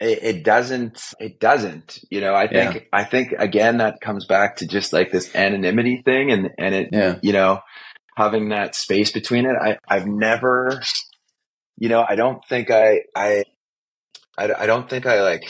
it, 0.00 0.18
it, 0.22 0.44
doesn't. 0.44 1.00
It 1.18 1.40
doesn't. 1.40 1.98
You 2.10 2.20
know, 2.20 2.34
I 2.34 2.48
think. 2.48 2.74
Yeah. 2.74 2.80
I 2.92 3.04
think 3.04 3.32
again 3.38 3.78
that 3.78 4.00
comes 4.00 4.26
back 4.26 4.56
to 4.56 4.66
just 4.66 4.92
like 4.92 5.10
this 5.10 5.34
anonymity 5.34 6.02
thing, 6.04 6.30
and 6.30 6.50
and 6.58 6.74
it. 6.74 6.88
Yeah. 6.92 7.18
You 7.22 7.32
know, 7.32 7.60
having 8.18 8.48
that 8.48 8.74
space 8.74 9.12
between 9.12 9.46
it. 9.46 9.54
I, 9.58 9.78
I've 9.88 10.08
never, 10.08 10.82
you 11.76 11.88
know, 11.88 12.04
I 12.06 12.16
don't 12.16 12.44
think 12.48 12.68
I, 12.68 13.02
I, 13.14 13.44
I, 14.36 14.52
I 14.52 14.66
don't 14.66 14.90
think 14.90 15.06
I 15.06 15.22
like 15.22 15.44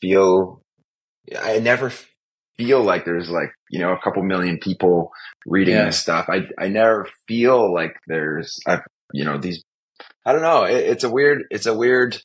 feel, 0.00 0.64
I 1.40 1.60
never 1.60 1.92
feel 2.58 2.82
like 2.82 3.04
there's 3.04 3.30
like, 3.30 3.50
you 3.70 3.78
know, 3.78 3.92
a 3.92 4.00
couple 4.00 4.24
million 4.24 4.58
people 4.58 5.12
reading 5.46 5.76
yeah. 5.76 5.84
this 5.84 6.00
stuff. 6.00 6.26
I, 6.28 6.48
I 6.58 6.66
never 6.66 7.08
feel 7.28 7.72
like 7.72 7.94
there's, 8.08 8.58
I, 8.66 8.80
you 9.12 9.24
know, 9.24 9.38
these, 9.38 9.62
I 10.26 10.32
don't 10.32 10.42
know. 10.42 10.64
It, 10.64 10.78
it's 10.78 11.04
a 11.04 11.10
weird, 11.10 11.44
it's 11.52 11.66
a 11.66 11.74
weird, 11.74 12.20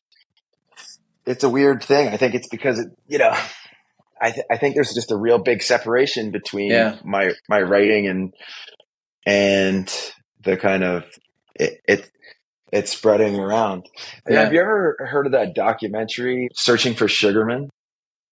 it's 1.28 1.44
a 1.44 1.50
weird 1.50 1.84
thing. 1.84 2.08
I 2.08 2.18
think 2.18 2.34
it's 2.34 2.48
because 2.48 2.80
it, 2.80 2.88
you 3.08 3.18
know, 3.18 3.36
I, 4.20 4.32
th- 4.32 4.46
I 4.50 4.58
think 4.58 4.74
there's 4.74 4.94
just 4.94 5.12
a 5.12 5.18
real 5.18 5.38
big 5.38 5.62
separation 5.62 6.32
between 6.32 6.72
yeah. 6.72 6.98
my, 7.04 7.34
my 7.48 7.62
writing 7.62 8.08
and, 8.08 8.34
and 9.26 10.13
the 10.44 10.58
kind 10.58 10.84
of, 10.84 11.04
it, 11.54 11.82
it 11.88 12.10
it's 12.72 12.92
spreading 12.92 13.38
around. 13.38 13.86
Yeah. 14.28 14.42
Have 14.42 14.54
you 14.54 14.60
ever 14.60 14.98
heard 15.00 15.28
of 15.28 15.34
that 15.34 15.54
documentary, 15.54 16.50
Searching 16.54 16.96
for 16.96 17.08
Sugarman? 17.08 17.70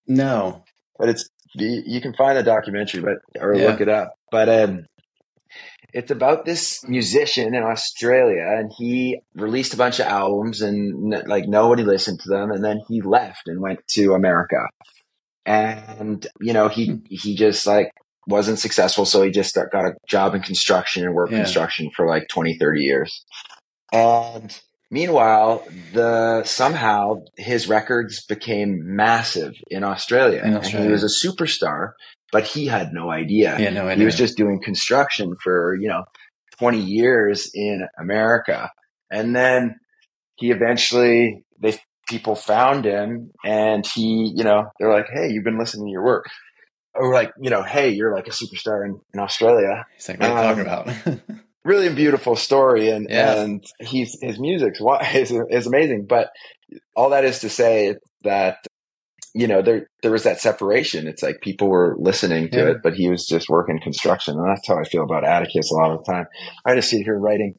No. 0.07 0.63
But 0.97 1.09
it's, 1.09 1.29
you 1.53 2.01
can 2.01 2.13
find 2.13 2.37
the 2.37 2.43
documentary, 2.43 3.01
but, 3.01 3.41
or 3.41 3.55
yeah. 3.55 3.67
look 3.67 3.81
it 3.81 3.89
up. 3.89 4.15
But, 4.31 4.49
um, 4.49 4.85
it's 5.95 6.11
about 6.11 6.43
this 6.43 6.85
musician 6.89 7.55
in 7.55 7.63
Australia 7.63 8.45
and 8.45 8.69
he 8.77 9.21
released 9.33 9.73
a 9.73 9.77
bunch 9.77 10.01
of 10.01 10.07
albums 10.07 10.61
and 10.61 11.23
like 11.25 11.47
nobody 11.47 11.83
listened 11.83 12.19
to 12.19 12.29
them. 12.29 12.51
And 12.51 12.61
then 12.61 12.81
he 12.89 12.99
left 13.01 13.47
and 13.47 13.61
went 13.61 13.79
to 13.91 14.13
America. 14.13 14.67
And, 15.45 16.27
you 16.41 16.51
know, 16.51 16.67
he, 16.67 16.87
hmm. 16.87 16.97
he 17.09 17.37
just 17.37 17.65
like 17.65 17.91
wasn't 18.27 18.59
successful. 18.59 19.05
So 19.05 19.23
he 19.23 19.31
just 19.31 19.55
got 19.55 19.85
a 19.85 19.95
job 20.05 20.35
in 20.35 20.41
construction 20.41 21.05
and 21.05 21.13
worked 21.13 21.31
yeah. 21.31 21.43
construction 21.43 21.89
for 21.95 22.05
like 22.05 22.27
20, 22.27 22.57
30 22.57 22.81
years. 22.81 23.23
And 23.93 24.53
meanwhile, 24.91 25.65
the 25.93 26.43
somehow 26.43 27.21
his 27.37 27.69
records 27.69 28.25
became 28.25 28.97
massive 28.97 29.53
in 29.71 29.85
Australia. 29.85 30.41
In 30.43 30.57
Australia. 30.57 30.77
And 30.77 30.87
he 30.87 30.91
was 30.91 31.05
a 31.05 31.27
superstar, 31.27 31.93
but 32.31 32.43
he 32.43 32.65
had 32.65 32.93
no 32.93 33.11
idea. 33.11 33.57
Yeah, 33.59 33.69
no 33.69 33.87
idea. 33.87 33.99
He 33.99 34.05
was 34.05 34.17
just 34.17 34.37
doing 34.37 34.61
construction 34.61 35.35
for, 35.43 35.75
you 35.75 35.87
know, 35.87 36.03
20 36.59 36.79
years 36.79 37.51
in 37.53 37.87
America. 37.99 38.69
And 39.11 39.35
then 39.35 39.75
he 40.35 40.51
eventually 40.51 41.43
they 41.59 41.79
people 42.07 42.35
found 42.35 42.85
him 42.85 43.31
and 43.43 43.85
he, 43.85 44.31
you 44.35 44.43
know, 44.43 44.65
they're 44.79 44.91
like, 44.91 45.07
Hey, 45.11 45.29
you've 45.29 45.43
been 45.43 45.59
listening 45.59 45.87
to 45.87 45.91
your 45.91 46.03
work. 46.03 46.25
Or 46.93 47.13
like, 47.13 47.33
you 47.41 47.49
know, 47.49 47.61
hey, 47.61 47.89
you're 47.89 48.15
like 48.15 48.27
a 48.27 48.31
superstar 48.31 48.85
in, 48.85 48.99
in 49.13 49.19
Australia. 49.19 49.85
He's 49.95 50.07
like, 50.07 50.19
what 50.19 50.31
are 50.31 50.55
you 50.55 50.61
um, 50.61 50.65
talking 50.65 51.13
about? 51.13 51.39
really 51.65 51.93
beautiful 51.93 52.37
story, 52.37 52.89
and 52.89 53.07
yeah. 53.09 53.41
and 53.41 53.65
he's 53.81 54.17
his 54.21 54.39
music's 54.39 54.79
is 55.13 55.33
is 55.49 55.67
amazing. 55.67 56.05
But 56.07 56.29
all 56.95 57.09
that 57.09 57.25
is 57.25 57.39
to 57.39 57.49
say 57.49 57.95
that 58.23 58.65
you 59.35 59.47
know 59.47 59.61
there 59.61 59.89
there 60.01 60.11
was 60.11 60.23
that 60.23 60.39
separation. 60.39 61.07
It's 61.07 61.21
like 61.21 61.41
people 61.41 61.67
were 61.67 61.95
listening 61.99 62.49
to 62.51 62.57
yeah. 62.57 62.69
it, 62.71 62.77
but 62.81 62.95
he 62.95 63.09
was 63.09 63.27
just 63.27 63.49
working 63.49 63.79
construction, 63.79 64.39
and 64.39 64.49
that's 64.49 64.67
how 64.67 64.79
I 64.79 64.83
feel 64.83 65.03
about 65.03 65.23
Atticus 65.25 65.71
a 65.71 65.75
lot 65.75 65.91
of 65.91 66.03
the 66.03 66.11
time. 66.11 66.25
I 66.65 66.75
just 66.75 66.89
sit 66.89 67.03
here 67.03 67.17
writing 67.17 67.55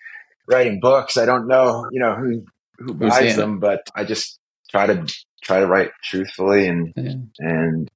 writing 0.49 0.81
books. 0.81 1.17
I 1.17 1.27
don't 1.27 1.47
know, 1.47 1.87
you 1.93 2.01
know 2.01 2.15
who 2.15 2.45
who 2.79 2.95
buys 2.95 3.37
them, 3.37 3.61
but 3.61 3.89
I 3.95 4.05
just 4.05 4.39
try 4.71 4.87
to 4.87 5.07
try 5.43 5.61
to 5.61 5.67
write 5.67 5.91
truthfully 6.03 6.67
and 6.67 6.93
yeah. 6.97 7.13
and 7.39 7.91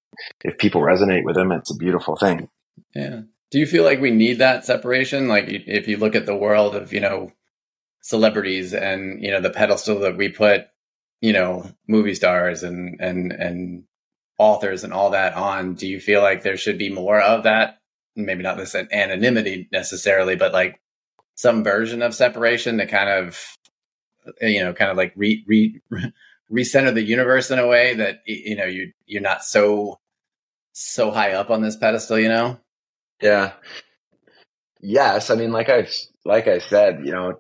if 0.44 0.58
people 0.58 0.80
resonate 0.80 1.24
with 1.24 1.36
them, 1.36 1.52
it's 1.52 1.70
a 1.70 1.76
beautiful 1.76 2.16
thing. 2.16 2.48
Yeah. 2.94 3.22
Do 3.50 3.58
you 3.58 3.66
feel 3.66 3.84
like 3.84 4.00
we 4.00 4.10
need 4.10 4.38
that 4.38 4.64
separation? 4.64 5.28
Like 5.28 5.46
if 5.48 5.88
you 5.88 5.96
look 5.96 6.14
at 6.14 6.26
the 6.26 6.36
world 6.36 6.76
of, 6.76 6.92
you 6.92 7.00
know, 7.00 7.32
celebrities 8.00 8.72
and, 8.72 9.22
you 9.22 9.30
know, 9.30 9.40
the 9.40 9.50
pedestal 9.50 10.00
that 10.00 10.16
we 10.16 10.28
put, 10.28 10.66
you 11.20 11.32
know, 11.32 11.70
movie 11.86 12.14
stars 12.14 12.62
and, 12.62 12.98
and, 13.00 13.32
and 13.32 13.84
authors 14.38 14.84
and 14.84 14.92
all 14.92 15.10
that 15.10 15.34
on, 15.34 15.74
do 15.74 15.86
you 15.86 16.00
feel 16.00 16.22
like 16.22 16.42
there 16.42 16.56
should 16.56 16.78
be 16.78 16.90
more 16.90 17.20
of 17.20 17.42
that? 17.44 17.78
Maybe 18.16 18.42
not 18.42 18.56
this 18.56 18.74
anonymity 18.74 19.68
necessarily, 19.70 20.34
but 20.34 20.52
like 20.52 20.80
some 21.34 21.62
version 21.62 22.02
of 22.02 22.14
separation 22.14 22.78
to 22.78 22.86
kind 22.86 23.08
of, 23.08 23.38
you 24.40 24.60
know, 24.60 24.72
kind 24.72 24.90
of 24.90 24.96
like 24.96 25.12
re, 25.14 25.44
re, 25.46 25.80
recenter 26.52 26.92
the 26.92 27.02
universe 27.02 27.50
in 27.50 27.58
a 27.58 27.66
way 27.66 27.94
that, 27.94 28.20
you 28.26 28.56
know, 28.56 28.64
you, 28.64 28.92
you're 29.06 29.22
not 29.22 29.44
so, 29.44 30.00
so 30.72 31.10
high 31.10 31.32
up 31.32 31.50
on 31.50 31.60
this 31.60 31.76
pedestal, 31.76 32.18
you 32.18 32.28
know? 32.28 32.58
Yeah. 33.20 33.52
Yes. 34.80 35.30
I 35.30 35.34
mean, 35.34 35.52
like 35.52 35.68
I, 35.68 35.86
like 36.24 36.48
I 36.48 36.58
said, 36.58 37.02
you 37.04 37.12
know, 37.12 37.38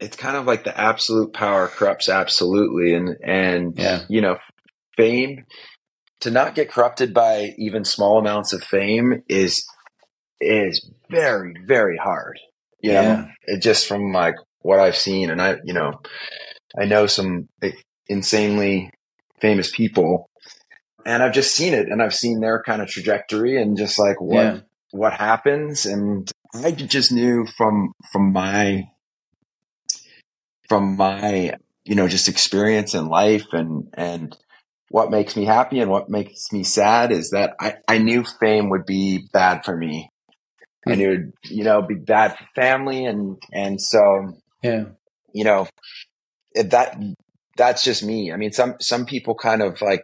it's 0.00 0.16
kind 0.16 0.36
of 0.36 0.46
like 0.46 0.64
the 0.64 0.78
absolute 0.78 1.32
power 1.32 1.68
corrupts 1.68 2.08
absolutely. 2.08 2.94
And, 2.94 3.16
and, 3.22 3.78
yeah. 3.78 4.04
you 4.08 4.20
know, 4.20 4.36
fame 4.96 5.44
to 6.20 6.30
not 6.30 6.54
get 6.54 6.70
corrupted 6.70 7.14
by 7.14 7.54
even 7.58 7.84
small 7.84 8.18
amounts 8.18 8.52
of 8.52 8.62
fame 8.62 9.22
is, 9.28 9.66
is 10.40 10.88
very, 11.10 11.54
very 11.66 11.96
hard. 11.96 12.38
You 12.80 12.92
yeah. 12.92 13.02
know, 13.02 13.28
it 13.46 13.60
just 13.60 13.86
from 13.86 14.12
like 14.12 14.34
what 14.60 14.78
I've 14.78 14.96
seen 14.96 15.30
and 15.30 15.42
I, 15.42 15.56
you 15.64 15.74
know, 15.74 16.00
I 16.78 16.84
know 16.84 17.06
some 17.06 17.48
eh, 17.62 17.72
insanely 18.06 18.90
famous 19.40 19.70
people 19.74 20.28
and 21.04 21.22
I've 21.22 21.32
just 21.32 21.54
seen 21.54 21.74
it 21.74 21.88
and 21.88 22.02
I've 22.02 22.14
seen 22.14 22.40
their 22.40 22.62
kind 22.62 22.82
of 22.82 22.88
trajectory 22.88 23.60
and 23.60 23.76
just 23.76 23.98
like 23.98 24.20
what, 24.20 24.42
yeah 24.42 24.60
what 24.90 25.12
happens. 25.12 25.86
And 25.86 26.30
I 26.54 26.72
just 26.72 27.12
knew 27.12 27.46
from, 27.56 27.92
from 28.12 28.32
my, 28.32 28.84
from 30.68 30.96
my, 30.96 31.54
you 31.84 31.94
know, 31.94 32.08
just 32.08 32.28
experience 32.28 32.94
in 32.94 33.08
life 33.08 33.46
and, 33.52 33.88
and 33.94 34.36
what 34.90 35.10
makes 35.10 35.36
me 35.36 35.44
happy 35.44 35.80
and 35.80 35.90
what 35.90 36.08
makes 36.08 36.52
me 36.52 36.62
sad 36.62 37.12
is 37.12 37.30
that 37.30 37.54
I, 37.60 37.74
I 37.86 37.98
knew 37.98 38.24
fame 38.40 38.70
would 38.70 38.86
be 38.86 39.28
bad 39.32 39.64
for 39.64 39.76
me. 39.76 40.10
I 40.86 40.94
knew, 40.94 41.10
it'd, 41.12 41.32
you 41.44 41.64
know, 41.64 41.82
be 41.82 41.94
bad 41.94 42.36
for 42.38 42.46
family. 42.54 43.04
And, 43.04 43.36
and 43.52 43.80
so, 43.80 44.38
yeah, 44.62 44.84
you 45.34 45.44
know, 45.44 45.68
that, 46.54 46.98
that's 47.56 47.82
just 47.82 48.02
me. 48.02 48.32
I 48.32 48.36
mean, 48.36 48.52
some, 48.52 48.76
some 48.80 49.04
people 49.04 49.34
kind 49.34 49.62
of 49.62 49.82
like 49.82 50.02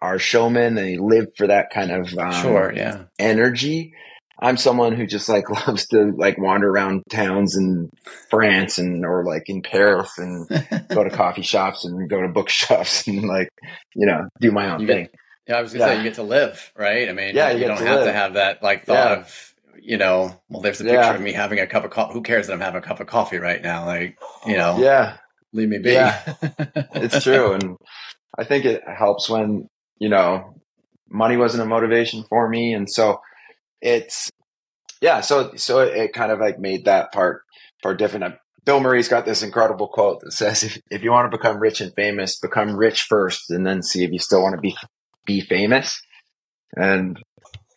are 0.00 0.18
showmen 0.18 0.64
and 0.64 0.78
they 0.78 0.98
live 0.98 1.26
for 1.36 1.46
that 1.48 1.70
kind 1.70 1.90
of 1.90 2.16
um, 2.18 2.32
sure, 2.32 2.72
yeah, 2.74 3.04
energy. 3.18 3.94
I'm 4.38 4.56
someone 4.56 4.94
who 4.94 5.06
just 5.06 5.28
like 5.28 5.48
loves 5.66 5.86
to 5.88 6.12
like 6.16 6.38
wander 6.38 6.68
around 6.68 7.02
towns 7.10 7.56
in 7.56 7.90
France 8.30 8.78
and 8.78 9.04
or 9.04 9.24
like 9.24 9.44
in 9.46 9.62
Paris 9.62 10.18
and 10.18 10.48
go 10.88 11.04
to 11.04 11.10
coffee 11.10 11.42
shops 11.42 11.84
and 11.84 12.08
go 12.08 12.22
to 12.22 12.28
bookshops 12.28 13.06
and 13.06 13.22
like 13.22 13.48
you 13.94 14.06
know 14.06 14.28
do 14.40 14.52
my 14.52 14.72
own 14.72 14.80
you 14.80 14.86
thing. 14.86 15.04
Get, 15.04 15.14
yeah, 15.48 15.58
I 15.58 15.62
was 15.62 15.72
gonna 15.72 15.84
yeah. 15.84 15.92
say 15.92 15.98
you 15.98 16.02
get 16.04 16.14
to 16.14 16.22
live, 16.22 16.72
right? 16.76 17.08
I 17.08 17.12
mean, 17.12 17.34
yeah, 17.34 17.50
you, 17.50 17.60
you 17.60 17.66
don't 17.66 17.78
to 17.78 17.86
have 17.86 17.96
live. 17.96 18.06
to 18.06 18.12
have 18.12 18.34
that 18.34 18.62
like 18.62 18.84
thought 18.84 19.10
yeah. 19.10 19.20
of 19.20 19.54
you 19.80 19.98
know, 19.98 20.40
well, 20.48 20.62
there's 20.62 20.80
a 20.80 20.84
picture 20.84 20.96
yeah. 20.96 21.14
of 21.14 21.20
me 21.20 21.32
having 21.32 21.60
a 21.60 21.66
cup 21.66 21.84
of 21.84 21.90
coffee. 21.90 22.14
Who 22.14 22.22
cares 22.22 22.48
that 22.48 22.54
I'm 22.54 22.60
having 22.60 22.78
a 22.78 22.84
cup 22.84 22.98
of 22.98 23.06
coffee 23.06 23.38
right 23.38 23.62
now? 23.62 23.86
Like, 23.86 24.18
you 24.44 24.56
know, 24.56 24.78
yeah, 24.78 25.18
leave 25.52 25.68
me 25.68 25.78
be. 25.78 25.92
Yeah, 25.92 26.34
it's 26.94 27.22
true, 27.22 27.52
and 27.52 27.76
I 28.36 28.42
think 28.42 28.64
it 28.64 28.82
helps 28.88 29.28
when 29.28 29.68
you 29.98 30.08
know, 30.08 30.54
money 31.08 31.36
wasn't 31.36 31.62
a 31.62 31.66
motivation 31.66 32.24
for 32.28 32.48
me. 32.48 32.72
And 32.72 32.90
so 32.90 33.20
it's, 33.80 34.30
yeah, 35.00 35.20
so, 35.20 35.52
so 35.56 35.80
it 35.80 36.12
kind 36.12 36.32
of 36.32 36.40
like 36.40 36.58
made 36.58 36.86
that 36.86 37.12
part, 37.12 37.42
part 37.82 37.98
different. 37.98 38.36
Bill 38.64 38.80
Murray's 38.80 39.08
got 39.08 39.24
this 39.24 39.42
incredible 39.42 39.88
quote 39.88 40.20
that 40.20 40.32
says, 40.32 40.62
if, 40.62 40.80
if 40.90 41.02
you 41.02 41.12
want 41.12 41.30
to 41.30 41.36
become 41.36 41.58
rich 41.58 41.80
and 41.80 41.94
famous, 41.94 42.38
become 42.38 42.76
rich 42.76 43.02
first 43.02 43.50
and 43.50 43.66
then 43.66 43.82
see 43.82 44.04
if 44.04 44.10
you 44.10 44.18
still 44.18 44.42
want 44.42 44.54
to 44.54 44.60
be, 44.60 44.76
be 45.24 45.40
famous. 45.40 46.00
And 46.76 47.18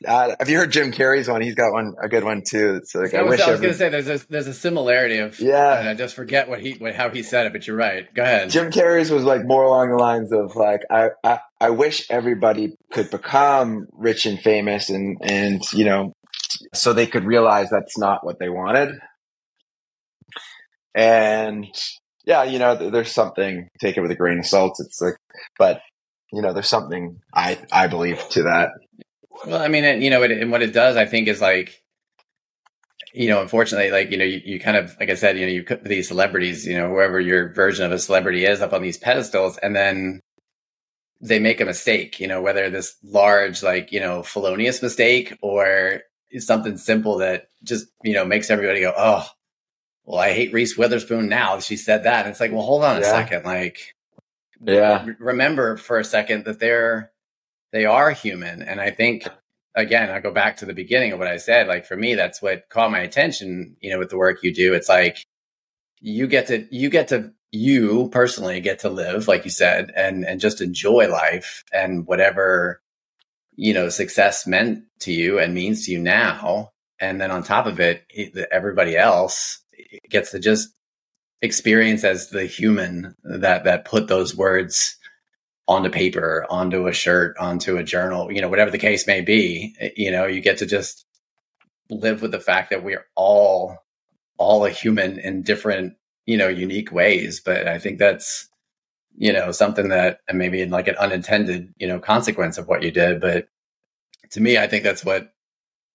uh, 0.07 0.35
have 0.39 0.49
you 0.49 0.57
heard 0.57 0.71
Jim 0.71 0.91
Carrey's 0.91 1.27
one? 1.27 1.41
He's 1.41 1.55
got 1.55 1.73
one, 1.73 1.93
a 2.01 2.07
good 2.07 2.23
one 2.23 2.41
too. 2.47 2.75
It's 2.75 2.95
like, 2.95 3.13
I, 3.13 3.19
I 3.19 3.21
was, 3.23 3.41
I 3.41 3.51
was 3.51 3.59
going 3.59 3.73
to 3.73 3.77
say 3.77 3.89
there's 3.89 4.07
a, 4.07 4.17
there's 4.29 4.47
a 4.47 4.53
similarity 4.53 5.17
of, 5.17 5.39
yeah, 5.39 5.79
and 5.79 5.89
I 5.89 5.93
just 5.93 6.15
forget 6.15 6.47
what 6.47 6.61
he, 6.61 6.73
what, 6.73 6.95
how 6.95 7.09
he 7.09 7.23
said 7.23 7.45
it, 7.47 7.53
but 7.53 7.67
you're 7.67 7.75
right. 7.75 8.11
Go 8.13 8.23
ahead. 8.23 8.49
Jim 8.49 8.71
Carrey's 8.71 9.11
was 9.11 9.23
like 9.23 9.45
more 9.45 9.63
along 9.63 9.89
the 9.89 9.97
lines 9.97 10.31
of 10.31 10.55
like, 10.55 10.81
I, 10.89 11.09
I, 11.23 11.39
I 11.59 11.69
wish 11.71 12.09
everybody 12.09 12.75
could 12.91 13.11
become 13.11 13.87
rich 13.93 14.25
and 14.25 14.39
famous 14.39 14.89
and, 14.89 15.17
and, 15.21 15.61
you 15.73 15.85
know, 15.85 16.13
so 16.73 16.93
they 16.93 17.07
could 17.07 17.25
realize 17.25 17.69
that's 17.69 17.97
not 17.97 18.25
what 18.25 18.39
they 18.39 18.49
wanted. 18.49 18.97
And 20.95 21.67
yeah, 22.25 22.43
you 22.43 22.59
know, 22.59 22.89
there's 22.89 23.11
something, 23.11 23.67
take 23.79 23.97
it 23.97 24.01
with 24.01 24.11
a 24.11 24.15
grain 24.15 24.39
of 24.39 24.45
salt. 24.45 24.77
It's 24.79 25.01
like, 25.01 25.15
but 25.57 25.81
you 26.31 26.41
know, 26.41 26.53
there's 26.53 26.67
something 26.67 27.19
I, 27.33 27.57
I 27.71 27.87
believe 27.87 28.19
to 28.29 28.43
that. 28.43 28.69
Well, 29.45 29.61
I 29.61 29.67
mean, 29.67 29.83
it, 29.83 30.01
you 30.01 30.09
know, 30.09 30.21
it, 30.23 30.31
and 30.31 30.51
what 30.51 30.61
it 30.61 30.73
does, 30.73 30.95
I 30.97 31.05
think, 31.05 31.27
is 31.27 31.41
like, 31.41 31.81
you 33.13 33.29
know, 33.29 33.41
unfortunately, 33.41 33.91
like, 33.91 34.11
you 34.11 34.17
know, 34.17 34.25
you, 34.25 34.41
you 34.45 34.59
kind 34.59 34.77
of, 34.77 34.95
like 34.99 35.09
I 35.09 35.15
said, 35.15 35.37
you 35.37 35.45
know, 35.45 35.51
you 35.51 35.63
put 35.63 35.83
these 35.83 36.07
celebrities, 36.07 36.65
you 36.65 36.77
know, 36.77 36.89
whoever 36.89 37.19
your 37.19 37.53
version 37.53 37.85
of 37.85 37.91
a 37.91 37.99
celebrity 37.99 38.45
is 38.45 38.61
up 38.61 38.73
on 38.73 38.81
these 38.81 38.97
pedestals, 38.97 39.57
and 39.57 39.75
then 39.75 40.21
they 41.21 41.39
make 41.39 41.59
a 41.59 41.65
mistake, 41.65 42.19
you 42.19 42.27
know, 42.27 42.41
whether 42.41 42.69
this 42.69 42.95
large, 43.03 43.63
like, 43.63 43.91
you 43.91 43.99
know, 43.99 44.23
felonious 44.23 44.81
mistake 44.81 45.37
or 45.41 46.01
something 46.37 46.77
simple 46.77 47.17
that 47.17 47.47
just 47.63 47.87
you 48.03 48.13
know 48.13 48.23
makes 48.23 48.51
everybody 48.51 48.81
go, 48.81 48.93
oh, 48.95 49.25
well, 50.03 50.19
I 50.19 50.33
hate 50.33 50.53
Reese 50.53 50.77
Witherspoon 50.77 51.27
now. 51.27 51.59
She 51.59 51.75
said 51.77 52.03
that. 52.03 52.25
And 52.25 52.31
it's 52.31 52.39
like, 52.39 52.51
well, 52.51 52.61
hold 52.61 52.83
on 52.83 52.97
a 52.97 52.99
second. 53.11 53.45
Like, 53.45 53.95
Yeah. 54.63 55.05
remember 55.19 55.77
for 55.77 55.99
a 55.99 56.03
second 56.03 56.45
that 56.45 56.59
they're 56.59 57.11
they 57.71 57.85
are 57.85 58.11
human. 58.11 58.61
And 58.61 58.81
I 58.81 58.91
think 58.91 59.27
again, 59.75 60.09
I 60.09 60.19
go 60.19 60.31
back 60.31 60.57
to 60.57 60.65
the 60.65 60.73
beginning 60.73 61.11
of 61.13 61.19
what 61.19 61.27
I 61.27 61.37
said. 61.37 61.67
Like 61.67 61.85
for 61.85 61.95
me, 61.95 62.15
that's 62.15 62.41
what 62.41 62.69
caught 62.69 62.91
my 62.91 62.99
attention. 62.99 63.75
You 63.81 63.91
know, 63.91 63.99
with 63.99 64.09
the 64.09 64.17
work 64.17 64.43
you 64.43 64.53
do, 64.53 64.73
it's 64.73 64.89
like 64.89 65.25
you 65.99 66.27
get 66.27 66.47
to 66.47 66.67
you 66.71 66.89
get 66.89 67.09
to 67.09 67.33
you 67.51 68.09
personally 68.11 68.61
get 68.61 68.79
to 68.79 68.89
live, 68.89 69.27
like 69.27 69.43
you 69.45 69.51
said, 69.51 69.91
and 69.95 70.25
and 70.25 70.39
just 70.39 70.61
enjoy 70.61 71.07
life 71.09 71.63
and 71.73 72.05
whatever 72.07 72.81
you 73.55 73.73
know 73.73 73.89
success 73.89 74.47
meant 74.47 74.83
to 74.99 75.11
you 75.11 75.39
and 75.39 75.53
means 75.53 75.85
to 75.85 75.91
you 75.91 75.99
now. 75.99 76.71
And 76.99 77.21
then 77.21 77.31
on 77.31 77.43
top 77.43 77.65
of 77.65 77.79
it, 77.79 78.03
everybody 78.51 78.97
else 78.97 79.61
gets 80.09 80.31
to 80.31 80.39
just 80.39 80.69
experience 81.41 82.03
as 82.03 82.29
the 82.29 82.45
human 82.45 83.15
that 83.23 83.63
that 83.63 83.85
put 83.85 84.07
those 84.07 84.35
words 84.35 84.97
onto 85.69 85.89
paper, 85.89 86.47
onto 86.49 86.87
a 86.87 86.91
shirt, 86.91 87.37
onto 87.37 87.77
a 87.77 87.83
journal, 87.83 88.31
you 88.31 88.41
know, 88.41 88.49
whatever 88.49 88.71
the 88.71 88.77
case 88.79 89.05
may 89.05 89.21
be, 89.21 89.75
you 89.95 90.09
know, 90.09 90.25
you 90.25 90.41
get 90.41 90.57
to 90.57 90.65
just 90.65 91.05
live 91.91 92.23
with 92.23 92.31
the 92.31 92.39
fact 92.39 92.71
that 92.71 92.83
we're 92.83 93.05
all 93.15 93.77
all 94.39 94.65
a 94.65 94.71
human 94.71 95.19
in 95.19 95.43
different, 95.43 95.93
you 96.25 96.37
know, 96.37 96.47
unique 96.47 96.91
ways. 96.91 97.39
But 97.39 97.67
I 97.67 97.77
think 97.77 97.99
that's, 97.99 98.49
you 99.15 99.31
know, 99.31 99.51
something 99.51 99.89
that 99.89 100.21
and 100.27 100.39
maybe 100.39 100.59
in 100.59 100.71
like 100.71 100.87
an 100.87 100.95
unintended, 100.95 101.71
you 101.77 101.87
know, 101.87 101.99
consequence 101.99 102.57
of 102.57 102.67
what 102.67 102.81
you 102.81 102.89
did. 102.89 103.21
But 103.21 103.47
to 104.31 104.41
me, 104.41 104.57
I 104.57 104.67
think 104.67 104.83
that's 104.83 105.05
what, 105.05 105.33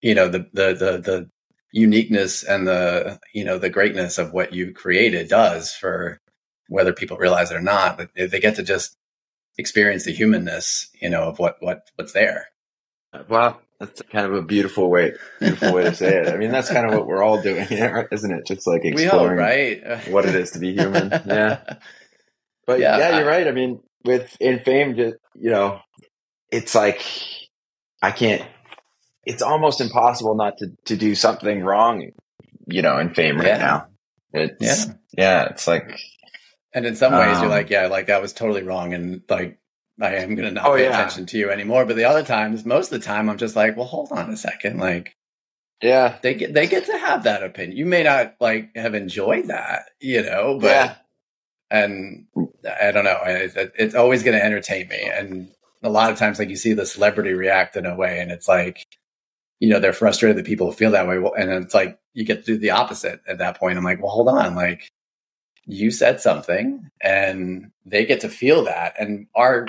you 0.02 0.14
know, 0.14 0.28
the 0.28 0.46
the 0.52 0.74
the 0.74 0.98
the 1.02 1.30
uniqueness 1.72 2.44
and 2.44 2.68
the 2.68 3.18
you 3.32 3.44
know 3.44 3.58
the 3.58 3.70
greatness 3.70 4.18
of 4.18 4.32
what 4.32 4.52
you 4.52 4.72
created 4.72 5.26
does 5.26 5.72
for 5.74 6.20
whether 6.68 6.92
people 6.92 7.16
realize 7.16 7.50
it 7.50 7.56
or 7.56 7.60
not 7.60 8.00
they 8.14 8.38
get 8.38 8.54
to 8.54 8.62
just 8.62 8.96
experience 9.58 10.04
the 10.04 10.12
humanness 10.12 10.88
you 11.00 11.08
know 11.10 11.24
of 11.24 11.38
what 11.38 11.56
what 11.60 11.90
what's 11.96 12.12
there 12.12 12.48
Well, 13.28 13.60
that's 13.78 14.02
kind 14.02 14.26
of 14.26 14.34
a 14.34 14.42
beautiful 14.42 14.90
way, 14.90 15.12
beautiful 15.40 15.72
way 15.74 15.84
to 15.84 15.94
say 15.94 16.16
it. 16.20 16.28
I 16.28 16.36
mean, 16.36 16.50
that's 16.50 16.70
kind 16.70 16.86
of 16.86 16.94
what 16.94 17.06
we're 17.06 17.22
all 17.22 17.40
doing, 17.42 17.66
isn't 17.70 18.32
it? 18.32 18.46
Just 18.46 18.66
like 18.66 18.84
exploring 18.84 19.36
right 19.38 20.08
what 20.08 20.24
it 20.24 20.34
is 20.34 20.52
to 20.52 20.58
be 20.58 20.74
human. 20.74 21.10
Yeah. 21.26 21.60
But 22.66 22.80
Yeah, 22.80 22.98
yeah, 22.98 23.18
you're 23.18 23.26
right. 23.28 23.46
I 23.46 23.52
mean, 23.52 23.80
with 24.04 24.36
in 24.40 24.58
fame, 24.60 24.96
just 24.96 25.16
you 25.34 25.50
know, 25.50 25.80
it's 26.50 26.74
like 26.74 27.02
I 28.02 28.10
can't. 28.10 28.42
It's 29.26 29.42
almost 29.42 29.80
impossible 29.80 30.34
not 30.34 30.58
to 30.58 30.72
to 30.86 30.96
do 30.96 31.14
something 31.14 31.62
wrong, 31.62 32.10
you 32.66 32.82
know, 32.82 32.98
in 32.98 33.12
fame 33.14 33.36
right 33.36 33.46
Yeah. 33.46 33.58
now. 33.58 33.86
It's 34.32 34.86
Yeah. 34.86 34.94
yeah, 35.16 35.44
it's 35.50 35.66
like 35.68 36.00
and 36.74 36.86
in 36.86 36.96
some 36.96 37.12
ways 37.12 37.36
you're 37.36 37.44
Um, 37.44 37.50
like 37.50 37.70
yeah 37.70 37.86
like 37.86 38.06
that 38.06 38.20
was 38.22 38.32
totally 38.32 38.62
wrong 38.62 38.92
and 38.94 39.22
like 39.28 39.58
i 40.00 40.14
am 40.16 40.34
gonna 40.34 40.50
not 40.50 40.66
Oh, 40.66 40.74
pay 40.76 40.84
yeah. 40.84 40.90
attention 40.90 41.26
to 41.26 41.38
you 41.38 41.50
anymore 41.50 41.84
but 41.86 41.96
the 41.96 42.04
other 42.04 42.22
times 42.24 42.64
most 42.64 42.92
of 42.92 43.00
the 43.00 43.06
time 43.06 43.28
i'm 43.30 43.38
just 43.38 43.56
like 43.56 43.76
well 43.76 43.86
hold 43.86 44.10
on 44.12 44.30
a 44.30 44.36
second 44.36 44.78
like 44.78 45.16
yeah, 45.82 46.16
they 46.22 46.32
get 46.34 46.54
they 46.54 46.66
get 46.66 46.86
to 46.86 46.96
have 46.96 47.24
that 47.24 47.42
opinion 47.42 47.76
you 47.76 47.84
may 47.84 48.02
not 48.04 48.36
like 48.40 48.74
have 48.74 48.94
enjoyed 48.94 49.48
that 49.48 49.90
you 50.00 50.22
know 50.22 50.58
but 50.58 50.68
yeah, 50.68 50.94
and 51.70 52.26
I 52.80 52.90
don't 52.92 53.04
know. 53.04 53.18
It, 53.26 53.72
it's 53.76 53.94
always 53.94 54.22
going 54.22 54.36
to 54.38 54.44
entertain 54.44 54.88
me. 54.88 55.02
And 55.12 55.48
a 55.82 55.90
lot 55.90 56.10
of 56.10 56.18
times, 56.18 56.38
like 56.38 56.48
you 56.48 56.56
see 56.56 56.72
the 56.72 56.86
celebrity 56.86 57.32
react 57.32 57.76
in 57.76 57.84
a 57.84 57.94
way, 57.96 58.20
and 58.20 58.30
it's 58.30 58.46
like, 58.48 58.86
you 59.60 59.68
know, 59.68 59.80
they're 59.80 59.92
frustrated 59.92 60.36
that 60.38 60.46
people 60.46 60.72
feel 60.72 60.92
that 60.92 61.08
way. 61.08 61.16
And 61.36 61.50
it's 61.50 61.74
like 61.74 61.98
you 62.14 62.24
get 62.24 62.44
to 62.44 62.52
do 62.52 62.58
the 62.58 62.70
opposite 62.70 63.20
at 63.28 63.38
that 63.38 63.58
point. 63.58 63.76
I'm 63.76 63.84
like, 63.84 64.00
well, 64.00 64.10
hold 64.12 64.28
on, 64.28 64.54
like 64.54 64.90
you 65.66 65.90
said 65.90 66.20
something, 66.20 66.90
and 67.00 67.70
they 67.86 68.04
get 68.06 68.20
to 68.20 68.28
feel 68.28 68.64
that, 68.64 68.94
and 68.98 69.26
our 69.34 69.66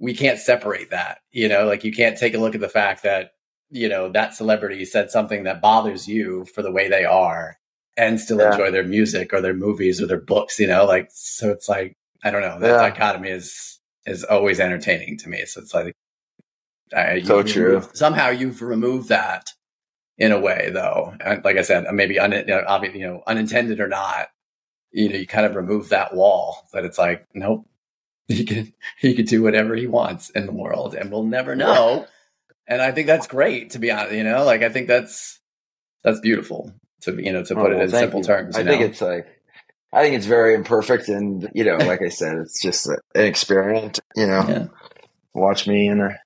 we 0.00 0.14
can't 0.14 0.38
separate 0.38 0.90
that. 0.90 1.18
You 1.32 1.48
know, 1.48 1.66
like 1.66 1.84
you 1.84 1.92
can't 1.92 2.18
take 2.18 2.34
a 2.34 2.38
look 2.38 2.54
at 2.54 2.60
the 2.60 2.68
fact 2.68 3.02
that 3.04 3.32
you 3.70 3.88
know 3.88 4.08
that 4.10 4.34
celebrity 4.34 4.84
said 4.84 5.10
something 5.10 5.44
that 5.44 5.60
bothers 5.62 6.06
you 6.08 6.44
for 6.46 6.62
the 6.62 6.72
way 6.72 6.88
they 6.88 7.04
are 7.04 7.58
and 7.96 8.20
still 8.20 8.38
Yeah. 8.40 8.50
enjoy 8.52 8.70
their 8.72 8.84
music 8.84 9.32
or 9.32 9.40
their 9.40 9.54
movies 9.54 10.02
or 10.02 10.06
their 10.06 10.20
books, 10.20 10.58
you 10.58 10.66
know, 10.66 10.84
like 10.84 11.08
so 11.12 11.50
it's 11.50 11.68
like 11.68 11.96
I 12.24 12.30
don't 12.30 12.42
know, 12.42 12.58
that 12.60 12.68
Yeah. 12.68 12.76
dichotomy 12.90 13.30
is 13.30 13.78
is 14.06 14.24
always 14.24 14.60
entertaining 14.60 15.16
to 15.18 15.28
me. 15.28 15.44
So 15.46 15.60
it's 15.60 15.72
like 15.74 15.94
I, 16.94 17.22
So 17.22 17.42
true. 17.42 17.66
removed- 17.66 17.96
somehow 17.96 18.28
you've 18.30 18.60
removed 18.62 19.08
that 19.08 19.50
in 20.18 20.30
a 20.32 20.38
way, 20.38 20.70
though. 20.72 21.14
And 21.20 21.42
like 21.44 21.56
I 21.56 21.62
said, 21.62 21.86
maybe 21.92 22.18
un, 22.18 22.32
you 22.32 22.44
know, 22.44 22.62
obvi- 22.68 22.94
you 22.94 23.06
know, 23.06 23.22
unintended 23.26 23.80
or 23.80 23.88
not, 23.88 24.28
you 24.94 25.08
know, 25.10 25.16
you 25.16 25.26
kind 25.26 25.44
of 25.44 25.56
remove 25.56 25.90
that 25.90 26.14
wall 26.14 26.66
that 26.72 26.84
it's 26.84 26.98
like, 26.98 27.26
nope, 27.34 27.66
he 28.28 28.44
can 28.44 28.72
he 28.98 29.14
can 29.14 29.26
do 29.26 29.42
whatever 29.42 29.74
he 29.74 29.86
wants 29.86 30.30
in 30.30 30.46
the 30.46 30.52
world, 30.52 30.94
and 30.94 31.10
we'll 31.10 31.24
never 31.24 31.54
know. 31.54 32.06
And 32.66 32.80
I 32.80 32.92
think 32.92 33.06
that's 33.08 33.26
great, 33.26 33.70
to 33.70 33.78
be 33.78 33.90
honest. 33.90 34.14
You 34.14 34.24
know, 34.24 34.44
like 34.44 34.62
I 34.62 34.70
think 34.70 34.88
that's 34.88 35.38
that's 36.02 36.20
beautiful 36.20 36.72
to 37.02 37.22
you 37.22 37.32
know 37.32 37.42
to 37.44 37.54
Oh, 37.54 37.62
put 37.62 37.72
it 37.72 37.80
in 37.82 37.90
simple 37.90 38.20
you. 38.20 38.26
terms. 38.26 38.56
I 38.56 38.60
you 38.60 38.66
think 38.66 38.82
it's 38.82 39.00
like, 39.02 39.26
I 39.92 40.02
think 40.02 40.14
it's 40.14 40.26
very 40.26 40.54
imperfect, 40.54 41.08
and 41.08 41.50
you 41.54 41.64
know, 41.64 41.76
like 41.78 42.00
I 42.00 42.08
said, 42.08 42.38
it's 42.38 42.62
just 42.62 42.86
an 42.88 42.96
experiment. 43.14 44.00
You 44.16 44.26
know, 44.28 44.44
Yeah. 44.48 44.66
watch 45.34 45.66
me 45.66 45.88
in 45.88 46.00
a 46.00 46.16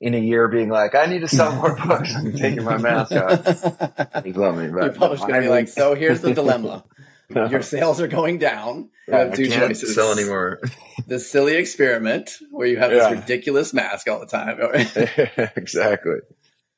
in 0.00 0.14
a 0.14 0.18
year 0.18 0.48
being 0.48 0.68
like, 0.68 0.94
I 0.94 1.06
need 1.06 1.20
to 1.20 1.28
sell 1.28 1.54
more 1.56 1.74
books. 1.86 2.14
I'm 2.14 2.32
taking 2.32 2.64
my 2.64 2.76
mask 2.76 3.12
off. 3.12 4.24
You 4.26 4.32
love 4.34 4.56
me, 4.56 4.64
Your 4.64 4.72
but 4.80 4.96
publisher's 4.96 5.26
gonna 5.26 5.40
be 5.40 5.48
like, 5.48 5.68
so 5.68 5.94
here's 5.94 6.20
the 6.20 6.34
dilemma. 6.34 6.84
Your 7.50 7.62
sales 7.62 8.00
are 8.00 8.08
going 8.08 8.38
down. 8.38 8.90
You 9.08 9.14
have 9.14 9.32
I 9.32 9.36
can't 9.36 9.52
choices. 9.70 9.94
sell 9.94 10.12
anymore. 10.12 10.60
the 11.06 11.18
silly 11.18 11.54
experiment 11.56 12.30
where 12.50 12.66
you 12.66 12.76
have 12.78 12.92
Yeah. 12.92 13.10
this 13.10 13.20
ridiculous 13.20 13.72
mask 13.74 14.08
all 14.08 14.20
the 14.20 14.26
time. 14.26 14.58
exactly. 15.56 16.16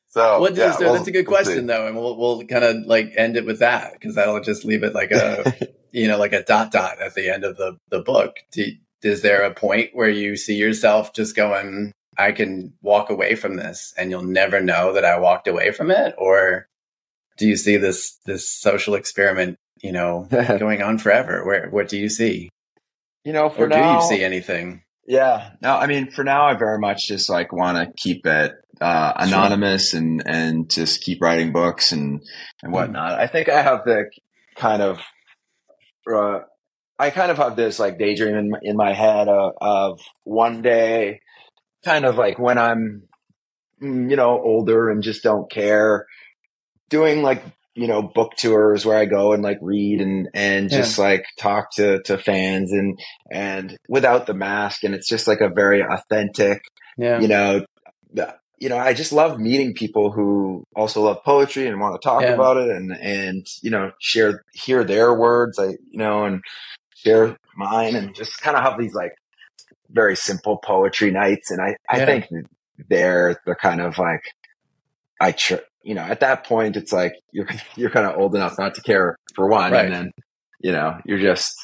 So, 0.09 0.41
What 0.41 0.55
yeah, 0.55 0.77
we'll- 0.79 0.95
that's 0.95 1.09
a 1.09 1.11
good 1.11 1.27
we'll 1.27 1.39
see. 1.39 1.45
question 1.45 1.67
though, 1.67 1.87
and 1.87 1.97
we'll 1.97 2.17
we'll 2.17 2.45
kind 2.47 2.65
of 2.65 2.77
like 2.87 3.13
end 3.17 3.37
it 3.37 3.45
with 3.45 3.59
that 3.59 3.93
because 3.95 4.15
that'll 4.15 4.41
just 4.41 4.65
leave 4.65 4.85
it 4.85 4.95
like 4.95 5.11
a 5.11 5.53
you 5.91 6.07
know 6.07 6.19
like 6.19 6.33
a 6.33 6.43
dot 6.45 6.71
dot 6.71 7.01
at 7.01 7.15
the 7.15 7.29
end 7.33 7.45
of 7.45 7.57
the 7.57 7.77
the 7.91 8.01
book. 8.01 8.37
Do, 8.53 8.65
is 9.03 9.23
there 9.23 9.43
a 9.43 9.53
point 9.53 9.91
where 9.93 10.09
you 10.09 10.37
see 10.37 10.55
yourself 10.55 11.13
just 11.13 11.35
going, 11.37 11.93
I 12.17 12.33
can 12.33 12.73
walk 12.81 13.11
away 13.11 13.35
from 13.35 13.57
this, 13.57 13.93
and 13.99 14.11
you'll 14.11 14.23
never 14.23 14.61
know 14.61 14.93
that 14.95 15.05
I 15.05 15.19
walked 15.19 15.47
away 15.49 15.73
from 15.73 15.91
it, 15.91 16.15
or 16.17 16.69
do 17.37 17.47
you 17.49 17.57
see 17.57 17.77
this 17.77 18.17
this 18.25 18.49
social 18.49 18.95
experiment, 18.95 19.57
you 19.85 19.93
know, 19.93 20.27
going 20.31 20.83
on 20.83 20.99
forever? 20.99 21.45
Where 21.45 21.69
what 21.69 21.89
do 21.89 21.99
you 21.99 22.09
see, 22.09 22.49
you 23.25 23.33
know, 23.33 23.51
for 23.51 23.67
or 23.67 23.69
do 23.69 23.77
you 23.77 24.01
see 24.03 24.25
anything? 24.25 24.83
Yeah. 25.07 25.51
No, 25.61 25.77
I 25.77 25.87
mean, 25.87 26.11
for 26.11 26.25
now, 26.25 26.47
I 26.47 26.55
very 26.55 26.79
much 26.79 27.07
just 27.07 27.29
like 27.29 27.53
want 27.53 27.77
to 27.77 27.93
keep 28.03 28.27
it 28.27 28.55
uh, 28.81 29.13
anonymous 29.17 29.93
and 29.93 30.23
and 30.27 30.71
just 30.71 31.03
keep 31.03 31.21
writing 31.21 31.53
books 31.53 31.93
and 31.93 32.23
and 32.63 32.73
whatnot. 32.73 33.21
I 33.21 33.27
think 33.27 33.51
I 33.51 33.61
have 33.61 33.85
the 33.85 34.11
kind 34.57 34.81
of 34.81 35.01
uh, 36.11 36.41
I 36.99 37.11
kind 37.11 37.31
of 37.31 37.37
have 37.37 37.55
this 37.55 37.79
like 37.79 37.99
daydream 37.99 38.37
in 38.37 38.51
my, 38.51 38.59
in 38.63 38.77
my 38.77 38.95
head 38.95 39.29
of, 39.29 39.53
of 39.61 40.01
one 40.25 40.63
day, 40.63 41.21
kind 41.85 42.07
of 42.07 42.17
like 42.17 42.39
when 42.39 42.57
I'm 42.57 43.03
mm, 43.83 44.11
you 44.11 44.17
know 44.17 44.41
older 44.41 44.91
and 44.91 45.03
just 45.03 45.23
don't 45.23 45.51
care, 45.51 46.07
doing 46.89 47.23
like 47.23 47.43
you 47.75 47.87
know 47.89 48.03
book 48.03 48.33
tours 48.37 48.85
where 48.87 48.99
I 48.99 49.05
go 49.07 49.33
and 49.33 49.43
like 49.43 49.59
read 49.61 50.01
and 50.01 50.29
and 50.35 50.71
Yeah. 50.71 50.79
just 50.79 50.99
like 50.99 51.25
talk 51.39 51.75
to 51.77 52.01
to 52.03 52.19
fans 52.19 52.73
and 52.73 52.99
and 53.31 53.77
without 53.89 54.27
the 54.27 54.35
mask 54.35 54.85
and 54.85 54.95
it's 54.95 55.09
just 55.09 55.27
like 55.27 55.41
a 55.41 55.49
very 55.49 55.83
authentic 55.83 56.63
Yeah, 56.97 57.21
you 57.21 57.29
know 57.29 57.65
uh, 58.19 58.33
you 58.61 58.69
know 58.69 58.79
i 58.79 58.95
just 58.95 59.13
love 59.13 59.41
meeting 59.41 59.75
people 59.75 60.13
who 60.13 60.63
also 60.77 61.03
love 61.03 61.19
poetry 61.25 61.67
and 61.67 61.81
want 61.81 62.01
to 62.01 62.07
talk 62.09 62.23
Yeah. 62.23 62.35
about 62.35 62.57
it 62.57 62.69
and 62.71 62.93
and 62.97 63.45
you 63.63 63.71
know 63.71 63.91
share 64.01 64.45
hear 64.53 64.85
their 64.85 65.13
words 65.13 65.59
i 65.59 65.67
you 65.67 65.99
know 65.99 66.25
and 66.25 66.41
share 66.95 67.37
mine 67.57 67.97
and 67.97 68.15
just 68.15 68.41
kind 68.41 68.57
of 68.57 68.63
have 68.63 68.79
these 68.79 68.95
like 68.95 69.13
very 69.91 70.17
simple 70.17 70.59
poetry 70.59 71.11
nights 71.11 71.51
and 71.51 71.61
i 71.61 71.77
i 71.91 71.99
Yeah. 71.99 72.07
think 72.07 72.29
they're 72.89 73.41
the 73.47 73.57
kind 73.57 73.81
of 73.81 73.99
like 73.99 74.23
i 75.21 75.33
tr- 75.33 75.67
you 75.85 75.95
know 75.95 76.03
at 76.03 76.21
that 76.21 76.45
point 76.47 76.77
it's 76.77 76.93
like 76.93 77.15
you're 77.33 77.47
you're 77.77 77.91
kind 77.91 78.07
of 78.07 78.19
old 78.19 78.35
enough 78.35 78.59
not 78.59 78.75
to 78.75 78.83
care 78.83 79.17
for 79.35 79.49
one 79.49 79.73
Right. 79.73 79.85
and 79.87 79.95
then 79.95 80.11
you 80.61 80.73
know 80.73 80.99
you're 81.05 81.19
just 81.21 81.55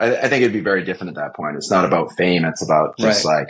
I, 0.00 0.16
I 0.16 0.28
think 0.28 0.42
it'd 0.42 0.52
be 0.52 0.60
very 0.60 0.84
different 0.84 1.16
at 1.16 1.22
that 1.22 1.34
point. 1.34 1.56
It's 1.56 1.70
not 1.70 1.86
about 1.86 2.12
fame. 2.18 2.44
It's 2.44 2.62
about 2.62 2.98
just 2.98 3.24
like 3.24 3.48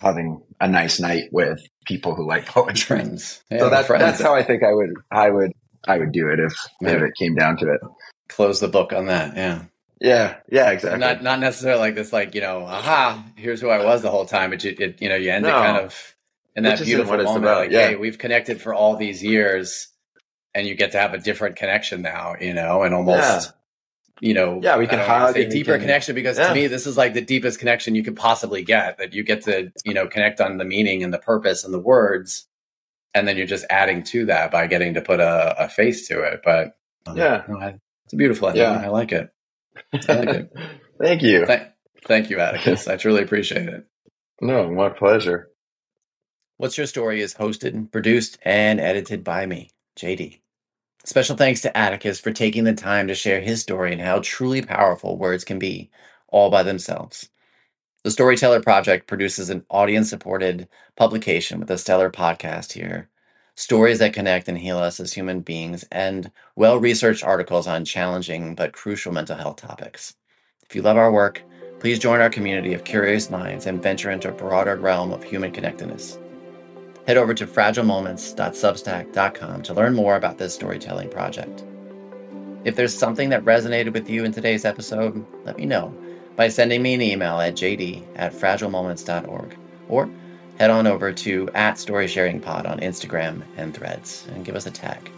having 0.00 0.42
a 0.60 0.66
nice 0.66 0.98
night 0.98 1.28
with 1.30 1.60
people 1.86 2.14
who 2.16 2.26
like 2.26 2.46
poetry. 2.54 2.96
friends. 2.98 3.42
Yeah, 3.50 3.60
so 3.60 3.70
that's 3.70 3.86
friends. 3.86 4.02
that's 4.02 4.20
how 4.20 4.34
I 4.34 4.42
think 4.42 4.62
I 4.64 4.72
would 4.72 4.90
I 5.12 5.30
would 5.30 5.52
I 5.86 5.98
would 5.98 6.10
do 6.12 6.28
it 6.30 6.40
if 6.40 6.52
if 6.80 7.00
it 7.02 7.12
came 7.16 7.34
down 7.36 7.56
to 7.58 7.72
it. 7.72 7.80
close 8.28 8.58
the 8.60 8.66
book 8.68 8.92
on 8.92 9.06
that. 9.06 9.36
Yeah. 9.36 9.64
Yeah, 10.00 10.36
yeah, 10.50 10.70
exactly. 10.70 11.00
not 11.00 11.22
not 11.22 11.40
necessarily 11.40 11.80
like 11.80 11.94
this 11.96 12.12
like 12.12 12.34
you 12.34 12.40
know 12.40 12.64
aha 12.64 13.24
here's 13.36 13.60
who 13.60 13.68
i 13.68 13.84
was 13.84 14.00
the 14.00 14.10
whole 14.10 14.26
time 14.26 14.50
but 14.50 14.62
you 14.62 14.72
it, 14.78 15.02
you 15.02 15.08
know 15.08 15.16
you 15.16 15.30
end 15.32 15.44
it 15.44 15.50
kind 15.50 15.76
of 15.76 16.14
in 16.58 16.64
that 16.64 16.84
beautiful 16.84 17.16
moment. 17.16 17.44
Like, 17.44 17.70
yeah. 17.70 17.88
hey, 17.88 17.96
we've 17.96 18.18
connected 18.18 18.60
for 18.60 18.74
all 18.74 18.96
these 18.96 19.22
years, 19.22 19.88
and 20.54 20.66
you 20.66 20.74
get 20.74 20.92
to 20.92 20.98
have 20.98 21.14
a 21.14 21.18
different 21.18 21.56
connection 21.56 22.02
now, 22.02 22.34
you 22.40 22.52
know, 22.52 22.82
and 22.82 22.94
almost. 22.94 23.18
Yeah. 23.20 23.52
You 24.20 24.34
know, 24.34 24.58
yeah, 24.60 24.78
we 24.78 24.88
can 24.88 24.98
have 24.98 25.36
a 25.36 25.48
deeper 25.48 25.74
can, 25.74 25.82
connection 25.82 26.16
because 26.16 26.38
yeah. 26.38 26.48
to 26.48 26.54
me, 26.54 26.66
this 26.66 26.88
is 26.88 26.96
like 26.96 27.14
the 27.14 27.20
deepest 27.20 27.60
connection 27.60 27.94
you 27.94 28.02
could 28.02 28.16
possibly 28.16 28.64
get. 28.64 28.98
That 28.98 29.14
you 29.14 29.22
get 29.22 29.42
to, 29.42 29.70
you 29.84 29.94
know, 29.94 30.08
connect 30.08 30.40
on 30.40 30.56
the 30.56 30.64
meaning 30.64 31.04
and 31.04 31.14
the 31.14 31.20
purpose 31.20 31.62
and 31.62 31.72
the 31.72 31.78
words, 31.78 32.48
and 33.14 33.28
then 33.28 33.36
you're 33.36 33.46
just 33.46 33.64
adding 33.70 34.02
to 34.02 34.26
that 34.26 34.50
by 34.50 34.66
getting 34.66 34.94
to 34.94 35.02
put 35.02 35.20
a, 35.20 35.66
a 35.66 35.68
face 35.68 36.08
to 36.08 36.20
it. 36.22 36.40
But 36.44 36.76
um, 37.06 37.16
yeah, 37.16 37.44
it's 38.06 38.12
a 38.12 38.16
beautiful 38.16 38.48
ending. 38.48 38.64
Yeah. 38.64 38.82
I 38.84 38.88
like 38.88 39.12
it. 39.12 39.30
I 40.08 40.14
like 40.14 40.28
it. 40.30 40.52
Thank 41.00 41.22
you. 41.22 41.46
Th- 41.46 41.68
thank 42.06 42.28
you, 42.28 42.40
Atticus. 42.40 42.88
I 42.88 42.96
truly 42.96 43.22
appreciate 43.22 43.68
it. 43.68 43.86
No, 44.40 44.68
my 44.68 44.88
pleasure. 44.88 45.50
What's 46.60 46.76
Your 46.76 46.88
Story 46.88 47.20
is 47.20 47.34
hosted, 47.34 47.92
produced, 47.92 48.36
and 48.42 48.80
edited 48.80 49.22
by 49.22 49.46
me, 49.46 49.70
JD. 49.94 50.40
Special 51.04 51.36
thanks 51.36 51.60
to 51.60 51.78
Atticus 51.78 52.18
for 52.18 52.32
taking 52.32 52.64
the 52.64 52.74
time 52.74 53.06
to 53.06 53.14
share 53.14 53.40
his 53.40 53.62
story 53.62 53.92
and 53.92 54.00
how 54.00 54.18
truly 54.24 54.60
powerful 54.60 55.16
words 55.16 55.44
can 55.44 55.60
be, 55.60 55.88
all 56.26 56.50
by 56.50 56.64
themselves. 56.64 57.28
The 58.02 58.10
Storyteller 58.10 58.60
Project 58.60 59.06
produces 59.06 59.50
an 59.50 59.64
audience 59.70 60.10
supported 60.10 60.66
publication 60.96 61.60
with 61.60 61.70
a 61.70 61.78
stellar 61.78 62.10
podcast 62.10 62.72
here, 62.72 63.08
stories 63.54 64.00
that 64.00 64.12
connect 64.12 64.48
and 64.48 64.58
heal 64.58 64.78
us 64.78 64.98
as 64.98 65.12
human 65.12 65.42
beings, 65.42 65.84
and 65.92 66.28
well 66.56 66.80
researched 66.80 67.22
articles 67.22 67.68
on 67.68 67.84
challenging 67.84 68.56
but 68.56 68.72
crucial 68.72 69.12
mental 69.12 69.36
health 69.36 69.58
topics. 69.58 70.16
If 70.68 70.74
you 70.74 70.82
love 70.82 70.96
our 70.96 71.12
work, 71.12 71.40
please 71.78 72.00
join 72.00 72.20
our 72.20 72.30
community 72.30 72.74
of 72.74 72.82
curious 72.82 73.30
minds 73.30 73.66
and 73.66 73.80
venture 73.80 74.10
into 74.10 74.30
a 74.30 74.32
broader 74.32 74.74
realm 74.74 75.12
of 75.12 75.22
human 75.22 75.52
connectedness 75.52 76.18
head 77.08 77.16
over 77.16 77.32
to 77.32 77.46
fragilemoments.substack.com 77.46 79.62
to 79.62 79.72
learn 79.72 79.94
more 79.94 80.16
about 80.16 80.36
this 80.36 80.54
storytelling 80.54 81.08
project. 81.08 81.64
If 82.64 82.76
there's 82.76 82.94
something 82.94 83.30
that 83.30 83.46
resonated 83.46 83.94
with 83.94 84.10
you 84.10 84.26
in 84.26 84.32
today's 84.32 84.66
episode, 84.66 85.24
let 85.46 85.56
me 85.56 85.64
know 85.64 85.94
by 86.36 86.48
sending 86.48 86.82
me 86.82 86.92
an 86.92 87.00
email 87.00 87.40
at 87.40 87.54
jd 87.54 88.04
at 88.16 88.34
fragilemoments.org 88.34 89.56
or 89.88 90.10
head 90.58 90.68
on 90.68 90.86
over 90.86 91.10
to 91.10 91.48
at 91.54 91.76
storysharingpod 91.76 92.68
on 92.68 92.80
Instagram 92.80 93.40
and 93.56 93.74
threads 93.74 94.28
and 94.34 94.44
give 94.44 94.54
us 94.54 94.66
a 94.66 94.70
tag. 94.70 95.10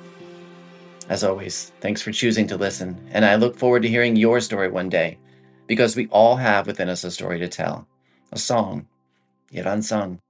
As 1.08 1.24
always, 1.24 1.72
thanks 1.80 2.00
for 2.00 2.12
choosing 2.12 2.46
to 2.46 2.56
listen, 2.56 3.04
and 3.10 3.24
I 3.24 3.34
look 3.34 3.56
forward 3.56 3.82
to 3.82 3.88
hearing 3.88 4.14
your 4.14 4.40
story 4.40 4.70
one 4.70 4.90
day 4.90 5.18
because 5.66 5.96
we 5.96 6.06
all 6.12 6.36
have 6.36 6.68
within 6.68 6.88
us 6.88 7.02
a 7.02 7.10
story 7.10 7.40
to 7.40 7.48
tell, 7.48 7.88
a 8.30 8.38
song, 8.38 8.86
yet 9.50 9.66
unsung 9.66 10.20